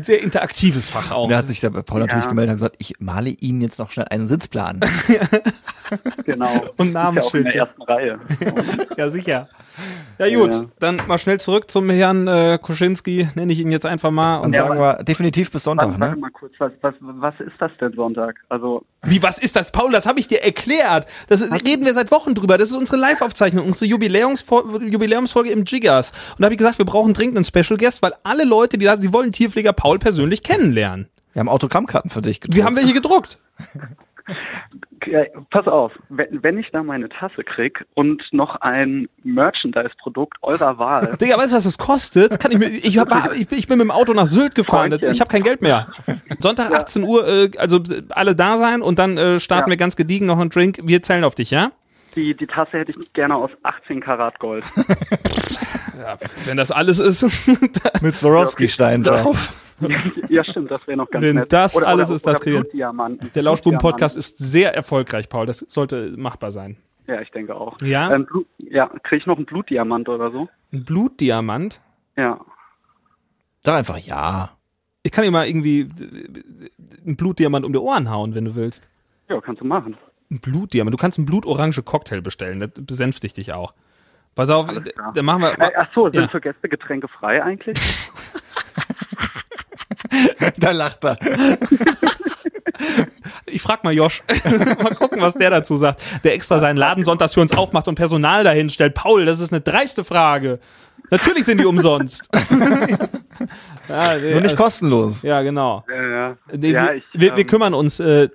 Sehr 0.05 0.21
interaktives 0.21 0.87
Fach 0.89 1.11
auch. 1.11 1.23
Und 1.25 1.31
da 1.31 1.37
hat 1.37 1.47
sich 1.47 1.59
der 1.59 1.69
Paul 1.69 1.99
natürlich 2.01 2.25
Ja. 2.25 2.29
gemeldet 2.29 2.51
und 2.51 2.55
gesagt, 2.57 2.75
ich 2.79 2.95
male 2.99 3.29
Ihnen 3.29 3.61
jetzt 3.61 3.79
noch 3.79 3.91
schnell 3.91 4.07
einen 4.09 4.27
Sitzplan. 4.27 4.79
Genau. 6.25 6.51
Und 6.77 6.79
ja 6.79 6.83
in 6.85 6.91
Namensschildchen. 6.93 7.43
der 7.51 7.61
ersten 7.67 7.81
Reihe. 7.83 8.19
Ja, 8.97 9.09
sicher. 9.09 9.49
Ja 10.17 10.35
gut, 10.39 10.53
Ja. 10.53 10.61
dann 10.79 11.01
mal 11.07 11.17
schnell 11.17 11.39
zurück 11.39 11.69
zum 11.69 11.89
Herrn 11.89 12.27
äh, 12.27 12.57
Kuschinski, 12.61 13.27
nenne 13.35 13.51
ich 13.51 13.59
ihn 13.59 13.69
jetzt 13.69 13.85
einfach 13.85 14.09
mal. 14.09 14.37
Und 14.37 14.53
Ja, 14.53 14.67
sagen 14.67 14.79
wir 14.79 15.03
definitiv 15.03 15.51
bis 15.51 15.63
Sonntag, 15.63 15.87
Warte, 15.89 15.99
warte 15.99 16.15
ne? 16.15 16.21
mal 16.21 16.31
kurz, 16.31 16.53
was, 16.59 16.71
was, 16.81 16.95
was 17.01 17.33
ist 17.41 17.53
das 17.59 17.71
denn 17.81 17.93
Sonntag? 17.93 18.37
Also 18.49 18.83
Wie, 19.03 19.21
was 19.21 19.37
ist 19.37 19.55
das, 19.57 19.71
Paul? 19.71 19.91
Das 19.91 20.05
habe 20.05 20.19
ich 20.19 20.27
dir 20.29 20.41
erklärt. 20.43 21.05
Das 21.27 21.41
reden 21.43 21.85
wir 21.85 21.93
seit 21.93 22.09
Wochen 22.11 22.33
drüber. 22.33 22.57
Das 22.57 22.69
ist 22.71 22.77
unsere 22.77 22.97
Live-Aufzeichnung, 22.97 23.65
unsere 23.67 23.85
Jubiläumsfol 23.85 24.81
Jubiläumsfolge 24.89 25.49
im 25.51 25.65
Jiggers. 25.65 26.11
Und 26.31 26.39
da 26.39 26.45
habe 26.45 26.53
ich 26.53 26.57
gesagt, 26.59 26.77
wir 26.77 26.85
brauchen 26.85 27.13
dringend 27.13 27.35
einen 27.37 27.45
Special 27.45 27.77
Guest, 27.77 28.01
weil 28.01 28.13
alle 28.23 28.45
Leute, 28.45 28.77
die 28.77 28.85
da 28.85 28.93
sind, 28.95 29.03
die 29.03 29.13
wollen 29.13 29.31
Tierpfleger 29.33 29.73
Paul 29.73 29.94
persönlich 29.99 30.43
kennenlernen. 30.43 31.07
Wir 31.33 31.41
haben 31.41 31.49
Autogrammkarten 31.49 32.09
für 32.09 32.21
dich 32.21 32.39
gedruckt. 32.41 32.57
Wir 32.57 32.65
haben 32.65 32.75
welche 32.75 32.93
gedruckt. 32.93 33.39
Ja, 35.07 35.19
pass 35.51 35.67
auf, 35.67 35.91
wenn, 36.09 36.41
wenn 36.41 36.57
ich 36.57 36.71
da 36.71 36.81
meine 36.81 37.09
Tasse 37.09 37.43
krieg 37.43 37.85
und 37.93 38.23
noch 38.31 38.55
ein 38.61 39.07
Merchandise-Produkt 39.23 40.37
eurer 40.41 40.79
Wahl, 40.79 41.15
Digga, 41.21 41.37
weißt 41.37 41.51
du, 41.51 41.57
was 41.57 41.63
das 41.65 41.77
kostet? 41.77 42.39
Kann 42.39 42.51
ich 42.51 42.57
mir, 42.57 42.69
ich, 42.69 42.97
hab, 42.97 43.35
ich, 43.35 43.51
ich 43.51 43.67
bin 43.67 43.77
mit 43.77 43.85
dem 43.85 43.91
Auto 43.91 44.13
nach 44.13 44.25
Sylt 44.25 44.55
gefahren. 44.55 44.89
Freundchen. 44.89 45.11
Ich 45.11 45.21
habe 45.21 45.29
kein 45.29 45.43
Geld 45.43 45.61
mehr. 45.61 45.89
Sonntag 46.39 46.73
18 46.73 47.03
Uhr, 47.03 47.27
äh, 47.27 47.51
also 47.57 47.81
alle 48.09 48.35
da 48.35 48.57
sein 48.57 48.81
und 48.81 48.97
dann 48.97 49.15
äh, 49.17 49.39
starten 49.39 49.69
Ja. 49.69 49.73
wir 49.73 49.77
ganz 49.77 49.95
gediegen 49.95 50.25
noch 50.25 50.39
einen 50.39 50.49
Drink. 50.49 50.79
Wir 50.81 51.03
zählen 51.03 51.23
auf 51.23 51.35
dich, 51.35 51.51
ja? 51.51 51.71
die, 52.15 52.33
die 52.35 52.47
Tasse 52.47 52.79
hätte 52.79 52.93
ich 52.97 53.13
gerne 53.13 53.35
aus 53.35 53.51
18 53.63 54.01
Karat 54.01 54.39
Gold. 54.39 54.63
Ja, 55.97 56.17
wenn 56.43 56.57
das 56.57 56.71
alles 56.71 56.99
ist. 56.99 57.47
mit 58.01 58.17
Swarovski-Stein 58.17 59.03
drauf. 59.03 59.53
ja, 60.29 60.43
stimmt, 60.43 60.71
das 60.71 60.85
wäre 60.87 60.97
noch 60.97 61.09
ganz 61.09 61.23
Wenn 61.25 61.35
nett. 61.37 61.51
das 61.53 61.75
alles 61.77 62.09
ist, 62.09 62.25
das 62.25 62.35
oder 62.35 62.43
kriegen- 62.43 62.61
Blutdiamanten. 62.61 63.31
Der 63.35 63.43
Lauschbuben-Podcast 63.43 64.15
ist 64.17 64.37
sehr 64.37 64.73
erfolgreich, 64.75 65.27
Paul. 65.29 65.45
Das 65.45 65.59
sollte 65.67 66.13
machbar 66.17 66.51
sein. 66.51 66.77
Ja, 67.07 67.21
ich 67.21 67.29
denke 67.31 67.55
auch. 67.55 67.79
Ja? 67.81 68.13
Ähm, 68.15 68.25
Blut, 68.25 68.47
ja, 68.57 68.87
kriege 69.03 69.17
ich 69.17 69.25
noch 69.25 69.37
einen 69.37 69.45
Blutdiamant 69.45 70.09
oder 70.09 70.31
so? 70.31 70.49
Ein 70.73 70.83
Blutdiamant. 70.85 71.81
Ja. 72.17 72.39
Sag 73.61 73.75
einfach 73.75 73.97
ja. 73.97 74.51
Ich 75.03 75.11
kann 75.11 75.23
dir 75.23 75.29
mal 75.31 75.45
irgendwie 75.47 75.81
äh, 75.81 75.87
einen 77.05 77.15
Blutdiamant 77.15 77.63
um 77.65 77.73
die 77.73 77.79
Ohren 77.79 78.09
hauen, 78.09 78.33
wenn 78.33 78.45
du 78.45 78.55
willst. 78.55 78.87
Ja, 79.29 79.39
kannst 79.41 79.61
du 79.61 79.65
machen. 79.65 79.97
Ein 80.31 80.39
Blutdiamant. 80.39 80.93
Du 80.93 80.97
kannst 80.97 81.19
einen 81.19 81.25
blutorange 81.27 81.83
Cocktail 81.83 82.21
bestellen. 82.21 82.59
Das 82.59 82.71
besänftigt 82.73 83.37
dich 83.37 83.53
auch. 83.53 83.73
Pass 84.33 84.49
auf, 84.49 84.67
dann 85.13 85.25
machen 85.25 85.43
wir. 85.43 85.59
Äh, 85.59 85.71
ach 85.77 85.87
so, 85.93 86.05
sind 86.09 86.15
Ja. 86.21 86.27
für 86.27 86.41
Gäste 86.41 86.67
Getränke 86.69 87.07
frei 87.07 87.43
eigentlich? 87.43 87.77
da 90.57 90.71
lacht 90.71 91.03
er. 91.03 91.17
Ich 93.45 93.61
frag 93.61 93.83
mal 93.83 93.93
Josh. 93.93 94.23
mal 94.83 94.95
gucken, 94.95 95.21
was 95.21 95.33
der 95.35 95.49
dazu 95.49 95.77
sagt. 95.77 96.01
Der 96.23 96.33
extra 96.33 96.59
seinen 96.59 96.77
Laden 96.77 97.03
sonntags 97.03 97.33
für 97.33 97.41
uns 97.41 97.55
aufmacht 97.55 97.87
und 97.87 97.95
Personal 97.95 98.43
dahin 98.43 98.69
stellt. 98.69 98.93
Paul, 98.93 99.25
das 99.25 99.39
ist 99.39 99.51
eine 99.51 99.61
dreiste 99.61 100.03
Frage. 100.03 100.59
Natürlich 101.11 101.45
sind 101.45 101.59
die 101.59 101.65
umsonst. 101.65 102.27
ja, 103.89 104.17
nee, 104.17 104.31
Nur 104.31 104.41
nicht 104.41 104.51
also- 104.51 104.55
kostenlos. 104.55 105.21
ja, 105.21 105.41
genau. 105.43 105.83
Ja, 105.87 106.03
ja. 106.03 106.37
Nee, 106.51 106.71
ja, 106.71 106.85
wir, 106.87 106.93
ich, 106.95 107.03
wir, 107.13 107.31
wir 107.35 107.37
ähm, 107.41 107.47
kümmern 107.47 107.73
uns. 107.73 107.99
Äh, 107.99 108.29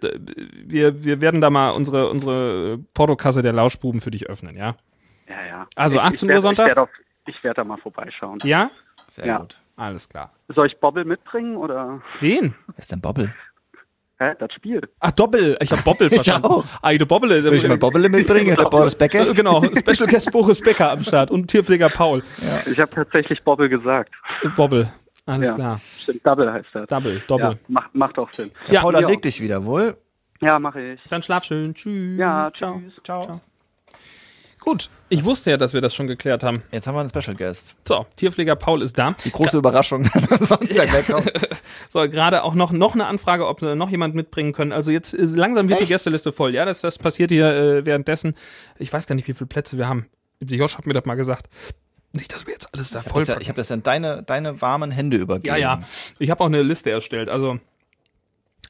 wir, 0.67 1.05
wir 1.05 1.21
werden 1.21 1.41
da 1.41 1.51
mal 1.51 1.71
unsere, 1.71 2.09
unsere 2.09 2.79
Portokasse 2.95 3.43
der 3.43 3.53
Lauschbuben 3.53 4.01
für 4.01 4.11
dich 4.13 4.29
öffnen, 4.29 4.57
ja? 4.57 4.77
Ja, 5.29 5.47
ja. 5.47 5.67
Also 5.75 5.97
Ich- 5.97 6.03
18 6.03 6.15
ich 6.17 6.23
Uhr 6.23 6.29
werd- 6.31 6.43
Sonntag? 6.43 6.69
Ich 6.69 6.77
werde 6.77 6.89
werd 7.43 7.59
da 7.59 7.65
mal 7.65 7.79
vorbeischauen. 7.79 8.39
Ja? 8.45 8.71
Sehr 9.09 9.27
Ja. 9.27 9.39
gut. 9.39 9.61
Alles 9.81 10.09
klar. 10.09 10.31
Soll 10.55 10.67
ich 10.67 10.79
Bobbel 10.79 11.05
mitbringen 11.07 11.57
oder 11.57 12.03
Wen? 12.21 12.55
Wer 12.67 12.79
ist 12.79 12.93
denn 12.93 13.01
Bobbel? 13.01 13.33
hä, 14.19 14.35
das 14.39 14.53
Spiel? 14.53 14.83
Ach, 15.01 15.11
Doppel. 15.13 15.57
Ich 15.61 15.73
hab 15.73 15.83
Bobbel 15.83 16.07
Ich 16.13 16.15
verstanden. 16.17 16.47
auch. 16.49 16.65
Ah, 16.83 16.93
die 16.93 16.99
Bobbel. 16.99 17.43
Soll 17.43 17.55
ich 17.55 17.67
mal 17.67 17.79
Bobbele 17.79 18.11
mitbringen? 18.11 18.55
Der 18.55 18.65
Boris 18.71 18.95
Becker? 18.95 19.27
Äh, 19.31 19.33
Genau, 19.33 19.63
Special 19.65 20.07
Guest 20.07 20.31
Boris 20.33 20.61
Becker 20.61 20.91
am 20.91 21.03
Start 21.03 21.31
und 21.31 21.47
Tierpfleger 21.47 21.89
Paul. 21.89 22.23
Ich 22.71 22.79
habe 22.79 22.91
tatsächlich 22.95 23.43
Bobbel 23.43 23.71
gesagt. 23.71 24.13
Äh, 24.43 24.49
Bobbel. 24.51 24.87
Alles 25.25 25.49
ja. 25.49 25.55
klar. 25.55 25.81
Stimmt, 25.99 26.27
Double 26.27 26.53
heißt 26.53 26.69
das. 26.73 26.87
Double, 26.89 27.19
Doppel. 27.27 27.51
Ja, 27.53 27.57
macht, 27.69 27.95
macht 27.95 28.19
auch 28.19 28.31
Sinn. 28.33 28.51
Ja, 28.69 28.83
Paul, 28.83 28.93
dann 28.93 29.03
ja. 29.03 29.09
leg 29.09 29.23
dich 29.23 29.41
wieder 29.41 29.65
wohl. 29.65 29.97
Ja, 30.41 30.59
mache 30.59 30.81
ich. 30.81 31.01
Dann 31.09 31.23
schlaf 31.23 31.45
schön. 31.45 31.75
Tschüss. 31.75 32.19
Ja, 32.19 32.51
Ciao. 32.55 32.79
tschüss. 32.81 32.95
Ciao. 33.05 33.41
Gut. 34.61 34.91
Ich 35.09 35.25
wusste 35.25 35.51
ja, 35.51 35.57
dass 35.57 35.73
wir 35.73 35.81
das 35.81 35.95
schon 35.95 36.07
geklärt 36.07 36.45
haben. 36.45 36.63
Jetzt 36.71 36.87
haben 36.87 36.95
wir 36.95 37.01
einen 37.01 37.09
Special 37.09 37.35
Guest. 37.35 37.75
So, 37.89 38.07
Tierpfleger 38.17 38.55
Paul 38.55 38.83
ist 38.83 38.97
da. 38.97 39.17
Die 39.25 39.33
große 39.33 39.57
Überraschung. 39.57 40.05
Sonntag 40.41 40.93
wegkommt. 40.93 41.33
So, 41.89 42.09
gerade 42.09 42.45
auch 42.45 42.55
noch, 42.55 42.71
noch 42.71 42.95
eine 42.95 43.07
Anfrage, 43.07 43.49
ob 43.49 43.63
wir 43.63 43.75
noch 43.75 43.91
jemand 43.91 44.15
mitbringen 44.15 44.53
können. 44.53 44.71
Also 44.71 44.93
jetzt 44.93 45.13
langsam 45.19 45.69
wird 45.69 45.81
die 45.81 45.85
Echt? 45.85 45.93
Gästeliste 45.93 46.31
voll. 46.33 46.55
Ja, 46.55 46.65
das, 46.65 46.83
das 46.83 46.99
passiert 46.99 47.33
hier 47.33 47.53
äh, 47.53 47.87
währenddessen. 47.87 48.35
Ich 48.79 48.93
weiß 48.93 49.09
gar 49.09 49.17
nicht, 49.17 49.27
wie 49.27 49.35
viele 49.35 49.49
Plätze 49.49 49.77
wir 49.77 49.89
haben. 49.89 50.07
Josh 50.41 50.79
hat 50.79 50.87
mir 50.87 50.95
das 50.95 51.05
mal 51.05 51.17
gesagt. 51.17 51.49
Nicht, 52.13 52.33
dass 52.33 52.47
wir 52.47 52.53
jetzt 52.53 52.73
alles 52.73 52.91
da 52.91 53.01
Ich 53.01 53.07
habe 53.07 53.13
voll 53.13 53.25
das, 53.25 53.29
ja, 53.29 53.41
ich 53.41 53.49
hab 53.49 53.57
das 53.57 53.71
ja 53.71 53.75
in 53.75 53.83
deine, 53.83 54.23
deine 54.23 54.61
warmen 54.61 54.93
Hände 54.93 55.17
übergeben. 55.17 55.55
Ja, 55.55 55.57
ja. 55.57 55.83
Ich 56.21 56.31
habe 56.31 56.43
auch 56.45 56.49
eine 56.49 56.63
Liste 56.63 56.91
erstellt. 56.91 57.29
Also 57.29 57.59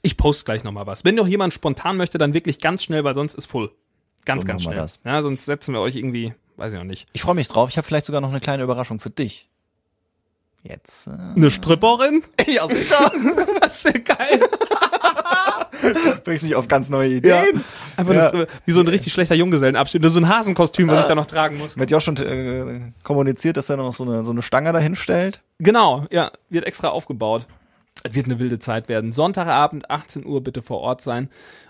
ich 0.03 0.17
poste 0.17 0.45
gleich 0.45 0.65
noch 0.65 0.73
mal 0.73 0.87
was. 0.87 1.05
Wenn 1.05 1.15
noch 1.15 1.27
jemand 1.27 1.53
spontan 1.53 1.99
möchte, 1.99 2.17
dann 2.17 2.33
wirklich 2.33 2.59
ganz 2.59 2.83
schnell, 2.83 3.05
weil 3.05 3.15
sonst 3.15 3.35
ist 3.35 3.47
voll. 3.47 3.71
Ganz, 4.33 4.43
So 4.43 4.49
ganz 4.49 4.63
schnell. 4.63 4.77
das. 4.77 5.01
Ja, 5.05 5.23
sonst 5.23 5.45
setzen 5.45 5.75
wir 5.75 5.81
euch 5.81 5.97
irgendwie, 5.97 6.35
weiß 6.57 6.73
ich 6.73 6.79
noch 6.79 6.85
nicht. 6.87 7.07
Ich 7.13 7.23
freue 7.23 7.35
mich 7.35 7.49
drauf. 7.49 7.69
Ich 7.71 7.77
habe 7.77 7.87
vielleicht 7.87 8.07
sogar 8.07 8.21
noch 8.21 8.31
eine 8.31 8.41
kleine 8.41 8.63
Überraschung 8.63 9.01
für 9.01 9.11
dich. 9.11 9.49
Jetzt. 10.63 11.07
Äh, 11.07 11.13
Eine 11.37 11.51
Stripperin? 11.51 12.23
ja, 12.47 12.67
sicher. 12.69 13.11
Das 13.61 13.85
wäre 13.85 14.01
geil. 14.01 14.41
Bringst 16.25 16.43
mich 16.43 16.55
auf 16.57 16.67
ganz 16.69 16.91
neue 16.91 17.09
Ja. 17.09 17.43
Ideen. 17.43 17.65
Einfach 17.97 18.15
Ja. 18.15 18.31
das, 18.31 18.49
wie 18.67 18.73
so 18.73 18.81
ein 18.81 18.89
richtig 18.89 19.13
schlechter 19.13 19.35
Junggesellenabschied. 19.37 20.03
Nur 20.03 20.11
so 20.11 20.19
ein 20.19 20.29
Hasenkostüm, 20.29 20.89
was 20.89 21.01
ich 21.03 21.07
da 21.07 21.15
noch 21.15 21.27
tragen 21.27 21.57
muss. 21.59 21.77
Mit 21.77 21.91
Josh 21.91 22.05
schon 22.05 22.17
äh, 22.17 22.81
kommuniziert, 23.05 23.57
dass 23.57 23.71
er 23.71 23.77
noch 23.77 23.93
so 23.93 24.05
eine, 24.05 24.25
so 24.25 24.33
eine 24.33 24.43
Stange 24.43 24.73
dahin 24.73 24.97
stellt. 24.97 25.41
Genau, 25.59 26.05
ja, 26.11 26.33
wird 26.49 26.65
extra 26.67 26.89
aufgebaut. 26.89 27.47
Es 28.03 28.15
wird 28.15 28.27
eine 28.27 28.39
wilde 28.39 28.59
Zeit 28.59 28.89
werden. 28.89 29.13
Sonntagabend, 29.13 29.91
18 29.91 30.25
Uhr 30.27 30.43
bitte 30.43 30.63
vor 30.63 30.81
Ort 30.81 31.03
sein. 31.03 31.29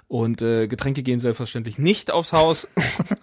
Und 0.08 0.42
äh, 0.42 0.66
Getränke 0.66 1.04
gehen 1.04 1.20
selbstverständlich 1.20 1.78
nicht 1.78 2.10
aufs 2.10 2.32
Haus. 2.32 2.66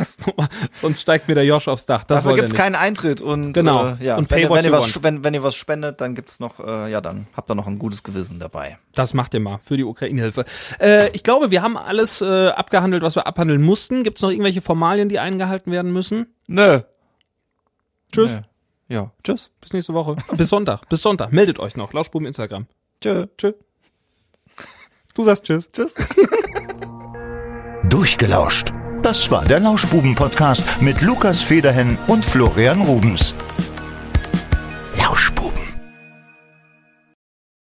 Sonst 0.72 1.02
steigt 1.02 1.28
mir 1.28 1.36
der 1.36 1.44
Josh 1.46 1.68
aufs 1.68 1.86
Dach. 1.86 2.06
Das 2.06 2.24
Dafür 2.24 2.38
gibt's 2.38 2.54
keinen 2.54 2.76
Eintritt 2.76 3.20
und 3.20 3.52
Genau. 3.52 3.96
äh, 4.00 4.06
ja, 4.06 4.18
Und 4.18 4.30
wenn, 4.32 4.40
ihr- 4.40 4.50
wenn, 4.50 4.64
ihr 4.64 4.72
was, 4.72 5.04
wenn, 5.04 5.22
wenn 5.24 5.34
ihr 5.34 5.44
was 5.44 5.56
spendet, 5.56 6.00
dann 6.00 6.16
gibt's 6.16 6.40
noch, 6.40 6.60
äh, 6.62 6.90
ja, 6.90 7.02
dann 7.02 7.28
habt 7.36 7.52
ihr 7.52 7.56
noch 7.56 7.68
ein 7.68 7.78
gutes 7.78 8.04
Gewissen 8.04 8.40
dabei. 8.40 8.78
Das 8.94 9.14
macht 9.14 9.34
ihr 9.34 9.42
mal 9.42 9.60
für 9.64 9.76
die 9.76 9.84
Ukraine-Hilfe. 9.84 10.46
Äh, 10.80 11.10
ich 11.12 11.24
glaube, 11.24 11.52
wir 11.52 11.62
haben 11.62 11.76
alles 11.76 12.22
äh, 12.22 12.48
abgehandelt, 12.50 13.04
was 13.04 13.16
wir 13.16 13.28
abhandeln 13.28 13.62
mussten. 13.64 14.04
Gibt 14.04 14.18
es 14.20 14.22
noch 14.22 14.30
irgendwelche 14.32 14.62
Formalien, 14.62 15.10
die 15.10 15.20
eingehalten 15.20 15.74
werden 15.74 15.92
müssen? 15.92 16.28
Nö. 16.48 16.80
Tschüss. 18.14 18.32
Nö. 18.32 18.40
Ja, 18.90 19.12
tschüss. 19.26 19.52
Bis 19.60 19.74
nächste 19.74 19.94
Woche. 19.94 20.16
Bis 20.38 20.48
Sonntag. 20.48 20.88
Bis 20.88 21.02
Sonntag. 21.02 21.34
Meldet 21.34 21.60
euch 21.60 21.76
noch. 21.76 21.92
Lauschbuben 21.92 22.26
Instagram. 22.26 22.68
Tschö. 23.02 23.28
Tschö. 23.38 23.54
Du 25.14 25.24
sagst 25.24 25.44
Tschüss. 25.44 25.70
Tschüss. 25.72 25.94
Durchgelauscht. 27.90 28.74
Das 29.02 29.30
war 29.30 29.46
der 29.46 29.60
Lauschbuben-Podcast 29.60 30.64
mit 30.82 31.02
Lukas 31.02 31.42
Federhen 31.42 31.98
und 32.08 32.26
Florian 32.26 32.82
Rubens. 32.82 33.36
Lauschbuben. 34.98 35.37